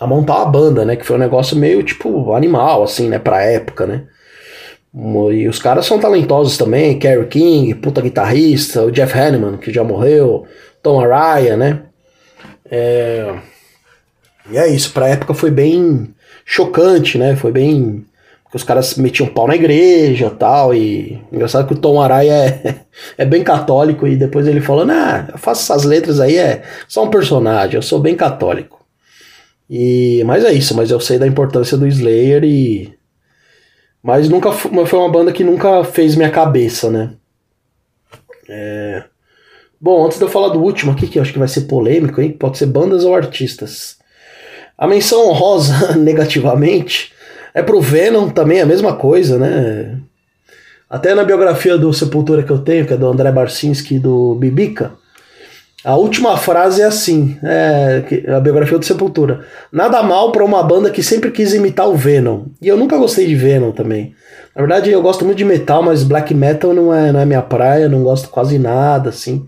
a 0.00 0.06
montar 0.06 0.40
a 0.42 0.46
banda, 0.46 0.84
né? 0.84 0.96
Que 0.96 1.04
foi 1.04 1.16
um 1.16 1.20
negócio 1.20 1.56
meio 1.56 1.82
tipo 1.82 2.32
animal, 2.32 2.82
assim, 2.82 3.08
né? 3.08 3.18
Pra 3.18 3.42
época, 3.42 3.86
né? 3.86 4.04
E 5.32 5.46
os 5.46 5.60
caras 5.60 5.86
são 5.86 6.00
talentosos 6.00 6.56
também, 6.58 6.98
Kerry 6.98 7.26
King, 7.28 7.74
puta 7.74 8.00
guitarrista, 8.00 8.82
o 8.82 8.90
Jeff 8.90 9.16
Hanneman, 9.16 9.56
que 9.58 9.72
já 9.72 9.84
morreu, 9.84 10.46
Tom 10.82 11.00
Araya, 11.00 11.56
né? 11.56 11.82
É... 12.68 13.32
E 14.50 14.58
é 14.58 14.66
isso, 14.68 14.92
pra 14.92 15.08
época 15.08 15.34
foi 15.34 15.50
bem 15.50 16.12
chocante, 16.44 17.18
né? 17.18 17.36
Foi 17.36 17.52
bem. 17.52 18.04
Porque 18.42 18.56
os 18.56 18.64
caras 18.64 18.96
metiam 18.96 19.28
pau 19.28 19.46
na 19.46 19.54
igreja 19.54 20.30
tal. 20.30 20.74
E 20.74 21.22
engraçado 21.30 21.68
que 21.68 21.74
o 21.74 21.78
Tom 21.78 22.00
Araya 22.00 22.32
é, 22.32 22.80
é 23.18 23.24
bem 23.24 23.44
católico. 23.44 24.08
E 24.08 24.16
depois 24.16 24.46
ele 24.48 24.60
falou: 24.60 24.84
Nah, 24.84 25.28
eu 25.30 25.38
faço 25.38 25.62
essas 25.62 25.84
letras 25.84 26.18
aí, 26.18 26.36
é 26.36 26.62
só 26.88 27.04
um 27.04 27.10
personagem, 27.10 27.76
eu 27.76 27.82
sou 27.82 28.00
bem 28.00 28.16
católico. 28.16 28.79
E, 29.72 30.24
mas 30.24 30.44
é 30.44 30.52
isso, 30.52 30.74
mas 30.74 30.90
eu 30.90 30.98
sei 30.98 31.16
da 31.16 31.28
importância 31.28 31.78
do 31.78 31.86
Slayer 31.86 32.42
e. 32.42 32.92
Mas 34.02 34.28
nunca 34.28 34.50
foi 34.50 34.98
uma 34.98 35.08
banda 35.08 35.30
que 35.30 35.44
nunca 35.44 35.84
fez 35.84 36.16
minha 36.16 36.30
cabeça, 36.30 36.90
né? 36.90 37.12
É... 38.48 39.04
Bom, 39.80 40.04
antes 40.04 40.18
de 40.18 40.24
eu 40.24 40.28
falar 40.28 40.48
do 40.48 40.60
último 40.60 40.90
aqui, 40.90 41.06
que 41.06 41.18
eu 41.18 41.22
acho 41.22 41.32
que 41.32 41.38
vai 41.38 41.46
ser 41.46 41.62
polêmico, 41.62 42.20
hein? 42.20 42.32
Pode 42.32 42.58
ser 42.58 42.66
bandas 42.66 43.04
ou 43.04 43.14
artistas. 43.14 43.98
A 44.76 44.88
menção 44.88 45.28
honrosa 45.28 45.94
negativamente 45.96 47.12
é 47.54 47.62
pro 47.62 47.80
Venom 47.80 48.28
também 48.28 48.60
a 48.60 48.66
mesma 48.66 48.96
coisa, 48.96 49.38
né? 49.38 50.00
Até 50.88 51.14
na 51.14 51.22
biografia 51.22 51.78
do 51.78 51.92
Sepultura 51.92 52.42
que 52.42 52.50
eu 52.50 52.58
tenho, 52.58 52.86
que 52.86 52.94
é 52.94 52.96
do 52.96 53.06
André 53.06 53.30
Barcinski 53.30 53.96
e 53.96 54.00
do 54.00 54.34
Bibica, 54.34 54.92
a 55.82 55.96
última 55.96 56.36
frase 56.36 56.82
é 56.82 56.84
assim, 56.84 57.38
é 57.42 58.04
a 58.36 58.40
biografia 58.40 58.78
do 58.78 58.84
Sepultura. 58.84 59.46
Nada 59.72 60.02
mal 60.02 60.30
para 60.30 60.44
uma 60.44 60.62
banda 60.62 60.90
que 60.90 61.02
sempre 61.02 61.30
quis 61.30 61.54
imitar 61.54 61.88
o 61.88 61.96
Venom. 61.96 62.44
E 62.60 62.68
eu 62.68 62.76
nunca 62.76 62.98
gostei 62.98 63.26
de 63.26 63.34
Venom 63.34 63.72
também. 63.72 64.14
Na 64.54 64.60
verdade, 64.60 64.90
eu 64.90 65.00
gosto 65.00 65.24
muito 65.24 65.38
de 65.38 65.44
metal, 65.44 65.82
mas 65.82 66.02
black 66.02 66.34
metal 66.34 66.74
não 66.74 66.92
é, 66.92 67.10
não 67.10 67.20
é 67.20 67.24
minha 67.24 67.40
praia, 67.40 67.88
não 67.88 68.02
gosto 68.02 68.28
quase 68.28 68.58
nada, 68.58 69.08
assim. 69.08 69.46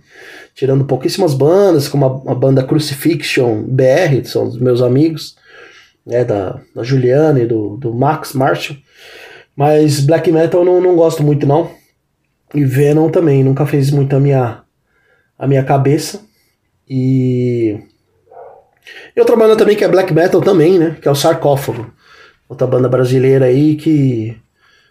Tirando 0.55 0.85
pouquíssimas 0.85 1.35
bandas, 1.35 1.87
como 1.87 2.25
a, 2.27 2.33
a 2.33 2.35
banda 2.35 2.63
Crucifixion 2.63 3.65
BR, 3.65 4.25
são 4.25 4.45
os 4.45 4.59
meus 4.59 4.81
amigos, 4.81 5.37
né, 6.07 6.25
da, 6.25 6.61
da 6.75 6.83
Juliana 6.83 7.41
e 7.41 7.47
do, 7.47 7.77
do 7.77 7.93
Max 7.93 8.33
Marshall. 8.33 8.79
Mas 9.55 10.01
black 10.01 10.33
metal 10.33 10.65
não, 10.65 10.81
não 10.81 10.97
gosto 10.97 11.23
muito, 11.23 11.47
não. 11.47 11.71
E 12.55 12.65
Venom 12.65 13.11
também, 13.11 13.45
nunca 13.45 13.67
fez 13.67 13.91
muito 13.91 14.17
a 14.17 14.21
minha, 14.21 14.62
a 15.39 15.47
minha 15.47 15.63
cabeça. 15.65 16.23
E. 16.89 17.79
E 19.15 19.21
outra 19.21 19.37
banda 19.37 19.57
também 19.57 19.77
que 19.77 19.85
é 19.85 19.89
black 19.89 20.13
metal 20.13 20.41
também, 20.41 20.79
né? 20.79 20.97
Que 21.01 21.09
é 21.09 21.11
o 21.11 21.15
Sarcófago. 21.15 21.93
Outra 22.49 22.67
banda 22.67 22.89
brasileira 22.89 23.47
aí 23.47 23.77
que. 23.77 24.37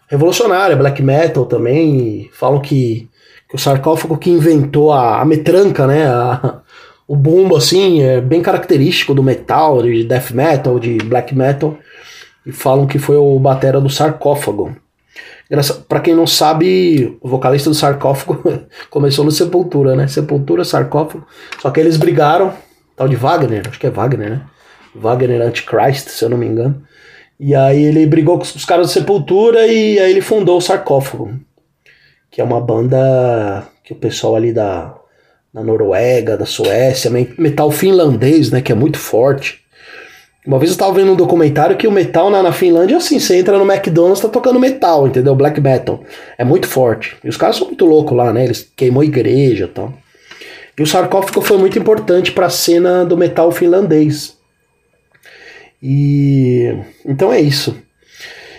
Revolucionária, 0.07 0.75
black 0.75 1.01
metal 1.01 1.45
também. 1.45 2.29
falam 2.33 2.59
que, 2.59 3.07
que 3.47 3.55
o 3.55 3.59
sarcófago 3.59 4.17
que 4.17 4.29
inventou 4.29 4.91
a, 4.91 5.21
a 5.21 5.25
metranca, 5.25 5.87
né? 5.87 6.05
A, 6.05 6.61
o 7.07 7.15
bumbo, 7.15 7.55
assim, 7.55 8.01
é 8.01 8.19
bem 8.19 8.41
característico 8.41 9.13
do 9.13 9.21
metal, 9.21 9.83
de 9.83 10.03
death 10.03 10.31
metal, 10.31 10.79
de 10.79 10.97
black 10.97 11.35
metal. 11.35 11.77
E 12.45 12.51
falam 12.51 12.87
que 12.87 12.97
foi 12.97 13.15
o 13.15 13.37
batera 13.39 13.79
do 13.79 13.89
sarcófago. 13.89 14.75
Para 15.87 15.99
quem 15.99 16.15
não 16.15 16.25
sabe, 16.25 17.17
o 17.21 17.27
vocalista 17.27 17.69
do 17.69 17.75
sarcófago 17.75 18.41
começou 18.89 19.25
no 19.25 19.31
Sepultura, 19.31 19.95
né? 19.95 20.07
Sepultura, 20.07 20.63
sarcófago. 20.63 21.27
Só 21.61 21.69
que 21.69 21.79
eles 21.79 21.97
brigaram, 21.97 22.53
tal 22.95 23.09
de 23.09 23.17
Wagner, 23.17 23.63
acho 23.67 23.79
que 23.79 23.87
é 23.87 23.89
Wagner, 23.89 24.29
né? 24.29 24.41
Wagner 24.95 25.41
Antichrist, 25.41 26.07
se 26.09 26.23
eu 26.23 26.29
não 26.29 26.37
me 26.37 26.45
engano. 26.45 26.81
E 27.39 27.55
aí 27.55 27.83
ele 27.83 28.05
brigou 28.05 28.37
com 28.37 28.43
os 28.43 28.65
caras 28.65 28.87
do 28.87 28.93
Sepultura 28.93 29.65
e 29.65 29.99
aí 29.99 30.11
ele 30.11 30.21
fundou 30.21 30.57
o 30.57 30.61
Sarcófago, 30.61 31.33
que 32.29 32.39
é 32.39 32.43
uma 32.43 32.61
banda 32.61 33.67
que 33.83 33.93
o 33.93 33.95
pessoal 33.95 34.35
ali 34.35 34.53
da, 34.53 34.95
da 35.53 35.63
Noruega, 35.63 36.37
da 36.37 36.45
Suécia, 36.45 37.11
metal 37.37 37.71
finlandês, 37.71 38.51
né? 38.51 38.61
Que 38.61 38.71
é 38.71 38.75
muito 38.75 38.97
forte. 38.97 39.60
Uma 40.45 40.57
vez 40.57 40.71
eu 40.71 40.73
estava 40.73 40.93
vendo 40.93 41.11
um 41.11 41.15
documentário 41.15 41.77
que 41.77 41.87
o 41.87 41.91
metal 41.91 42.29
na, 42.31 42.41
na 42.41 42.51
Finlândia, 42.51 42.97
assim, 42.97 43.19
você 43.19 43.37
entra 43.37 43.59
no 43.59 43.71
McDonald's, 43.71 44.21
tá 44.21 44.27
tocando 44.27 44.59
metal, 44.59 45.07
entendeu? 45.07 45.35
Black 45.35 45.61
metal. 45.61 46.03
É 46.35 46.43
muito 46.43 46.67
forte. 46.67 47.15
E 47.23 47.29
os 47.29 47.37
caras 47.37 47.57
são 47.57 47.67
muito 47.67 47.85
loucos 47.85 48.17
lá, 48.17 48.33
né? 48.33 48.45
Eles 48.45 48.67
queimou 48.75 49.03
igreja 49.03 49.65
e 49.65 49.67
tal. 49.67 49.93
E 50.77 50.81
o 50.81 50.87
sarcófago 50.87 51.41
foi 51.41 51.57
muito 51.57 51.77
importante 51.77 52.31
para 52.31 52.47
a 52.47 52.49
cena 52.49 53.05
do 53.05 53.15
metal 53.15 53.51
finlandês. 53.51 54.35
E 55.81 56.75
então 57.05 57.31
é 57.31 57.39
isso. 57.39 57.77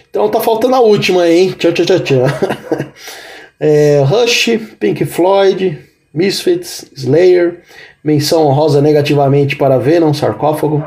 Então 0.08 0.28
tá 0.28 0.40
faltando 0.40 0.76
a 0.76 0.80
última, 0.80 1.28
hein? 1.28 1.52
Tchau, 1.58 1.72
tchau, 1.72 1.84
tchau, 1.84 2.00
tchau. 2.00 2.26
é, 3.58 4.04
Rush, 4.06 4.50
Pink 4.78 5.04
Floyd, 5.04 5.80
Misfits, 6.14 6.84
Slayer, 6.94 7.62
menção 8.04 8.46
honrosa 8.46 8.80
negativamente 8.80 9.56
para 9.56 9.78
Venom, 9.78 10.14
sarcófago. 10.14 10.84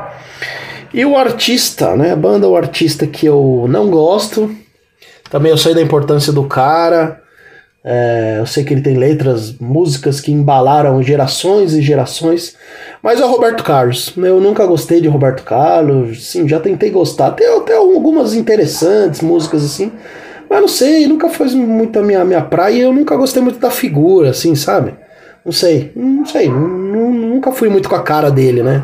E 0.92 1.04
o 1.04 1.16
artista, 1.16 1.96
né? 1.96 2.12
A 2.12 2.16
banda, 2.16 2.48
o 2.48 2.56
artista 2.56 3.06
que 3.06 3.26
eu 3.26 3.66
não 3.68 3.90
gosto. 3.90 4.54
Também 5.30 5.50
eu 5.50 5.58
sei 5.58 5.74
da 5.74 5.82
importância 5.82 6.32
do 6.32 6.44
cara. 6.44 7.20
É, 7.84 8.38
eu 8.40 8.46
sei 8.46 8.64
que 8.64 8.74
ele 8.74 8.80
tem 8.80 8.96
letras, 8.96 9.56
músicas 9.60 10.20
que 10.20 10.32
embalaram 10.32 11.02
gerações 11.02 11.72
e 11.72 11.82
gerações. 11.82 12.56
Mas 13.02 13.20
é 13.20 13.24
o 13.24 13.30
Roberto 13.30 13.62
Carlos. 13.62 14.12
Eu 14.16 14.40
nunca 14.40 14.66
gostei 14.66 15.00
de 15.00 15.08
Roberto 15.08 15.44
Carlos. 15.44 16.26
Sim, 16.26 16.48
já 16.48 16.58
tentei 16.58 16.90
gostar. 16.90 17.32
Tem 17.32 17.46
até 17.56 17.76
algumas 17.76 18.34
interessantes 18.34 19.20
músicas 19.20 19.64
assim. 19.64 19.92
Mas 20.48 20.60
não 20.60 20.68
sei, 20.68 21.06
nunca 21.06 21.28
foi 21.28 21.48
muito 21.48 21.98
a 21.98 22.02
minha, 22.02 22.24
minha 22.24 22.42
praia 22.42 22.82
eu 22.82 22.92
nunca 22.92 23.16
gostei 23.16 23.42
muito 23.42 23.58
da 23.58 23.70
figura, 23.70 24.30
assim, 24.30 24.54
sabe? 24.54 24.94
Não 25.44 25.52
sei, 25.52 25.92
não 25.94 26.24
sei, 26.24 26.48
nunca 26.48 27.52
fui 27.52 27.68
muito 27.68 27.88
com 27.88 27.94
a 27.94 28.02
cara 28.02 28.30
dele, 28.30 28.62
né? 28.62 28.82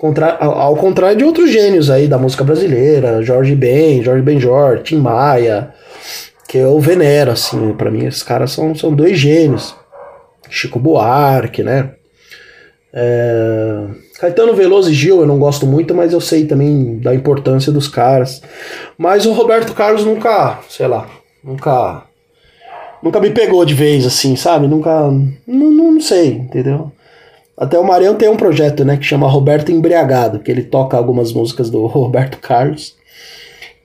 Contra, 0.00 0.38
ao 0.38 0.76
contrário 0.76 1.18
de 1.18 1.24
outros 1.24 1.50
gênios 1.50 1.90
aí 1.90 2.08
da 2.08 2.16
música 2.16 2.42
brasileira, 2.42 3.20
Jorge 3.20 3.54
Ben, 3.54 4.02
Jorge 4.02 4.22
Benjor, 4.22 4.78
Tim 4.82 4.96
Maia, 4.96 5.74
que 6.48 6.56
eu 6.56 6.80
venero, 6.80 7.32
assim, 7.32 7.74
para 7.74 7.90
mim 7.90 8.06
esses 8.06 8.22
caras 8.22 8.50
são, 8.50 8.74
são 8.74 8.94
dois 8.94 9.18
gênios. 9.18 9.76
Chico 10.48 10.78
Buarque, 10.78 11.62
né? 11.62 11.90
É... 12.94 13.84
Caetano 14.18 14.54
Veloso 14.54 14.90
e 14.90 14.94
Gil 14.94 15.20
eu 15.20 15.26
não 15.26 15.38
gosto 15.38 15.66
muito, 15.66 15.94
mas 15.94 16.14
eu 16.14 16.20
sei 16.20 16.46
também 16.46 16.98
da 16.98 17.14
importância 17.14 17.70
dos 17.70 17.86
caras. 17.86 18.40
Mas 18.96 19.26
o 19.26 19.32
Roberto 19.32 19.74
Carlos 19.74 20.02
nunca, 20.02 20.60
sei 20.66 20.86
lá, 20.86 21.06
nunca 21.44 22.04
nunca 23.02 23.20
me 23.20 23.28
pegou 23.28 23.66
de 23.66 23.74
vez 23.74 24.06
assim, 24.06 24.34
sabe? 24.34 24.66
Nunca 24.66 25.10
não, 25.46 25.70
não 25.70 26.00
sei, 26.00 26.28
entendeu? 26.28 26.90
Até 27.60 27.78
o 27.78 27.84
Marião 27.84 28.14
tem 28.14 28.26
um 28.26 28.38
projeto, 28.38 28.86
né, 28.86 28.96
que 28.96 29.04
chama 29.04 29.28
Roberto 29.28 29.70
Embriagado, 29.70 30.40
que 30.40 30.50
ele 30.50 30.62
toca 30.62 30.96
algumas 30.96 31.30
músicas 31.30 31.68
do 31.68 31.84
Roberto 31.86 32.38
Carlos. 32.38 32.96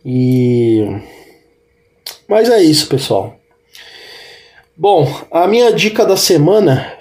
E 0.05 0.87
Mas 2.25 2.49
é 2.49 2.63
isso, 2.63 2.87
pessoal. 2.87 3.35
Bom, 4.77 5.05
a 5.29 5.45
minha 5.45 5.73
dica 5.73 6.05
da 6.05 6.15
semana 6.15 6.93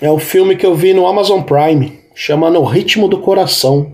é 0.00 0.10
o 0.10 0.18
filme 0.18 0.56
que 0.56 0.64
eu 0.64 0.74
vi 0.74 0.94
no 0.94 1.06
Amazon 1.06 1.42
Prime, 1.42 2.00
chama 2.14 2.48
No 2.48 2.64
Ritmo 2.64 3.06
do 3.06 3.20
Coração. 3.20 3.92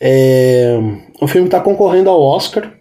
É... 0.00 0.78
O 1.20 1.26
filme 1.26 1.48
está 1.48 1.58
concorrendo 1.58 2.10
ao 2.10 2.22
Oscar. 2.22 2.72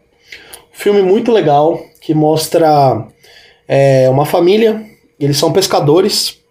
filme 0.71 1.01
muito 1.01 1.31
legal 1.31 1.83
que 1.99 2.13
mostra 2.13 3.07
é, 3.67 4.07
uma 4.11 4.27
família. 4.27 4.85
Eles 5.19 5.37
são 5.37 5.51
pescadores 5.51 6.44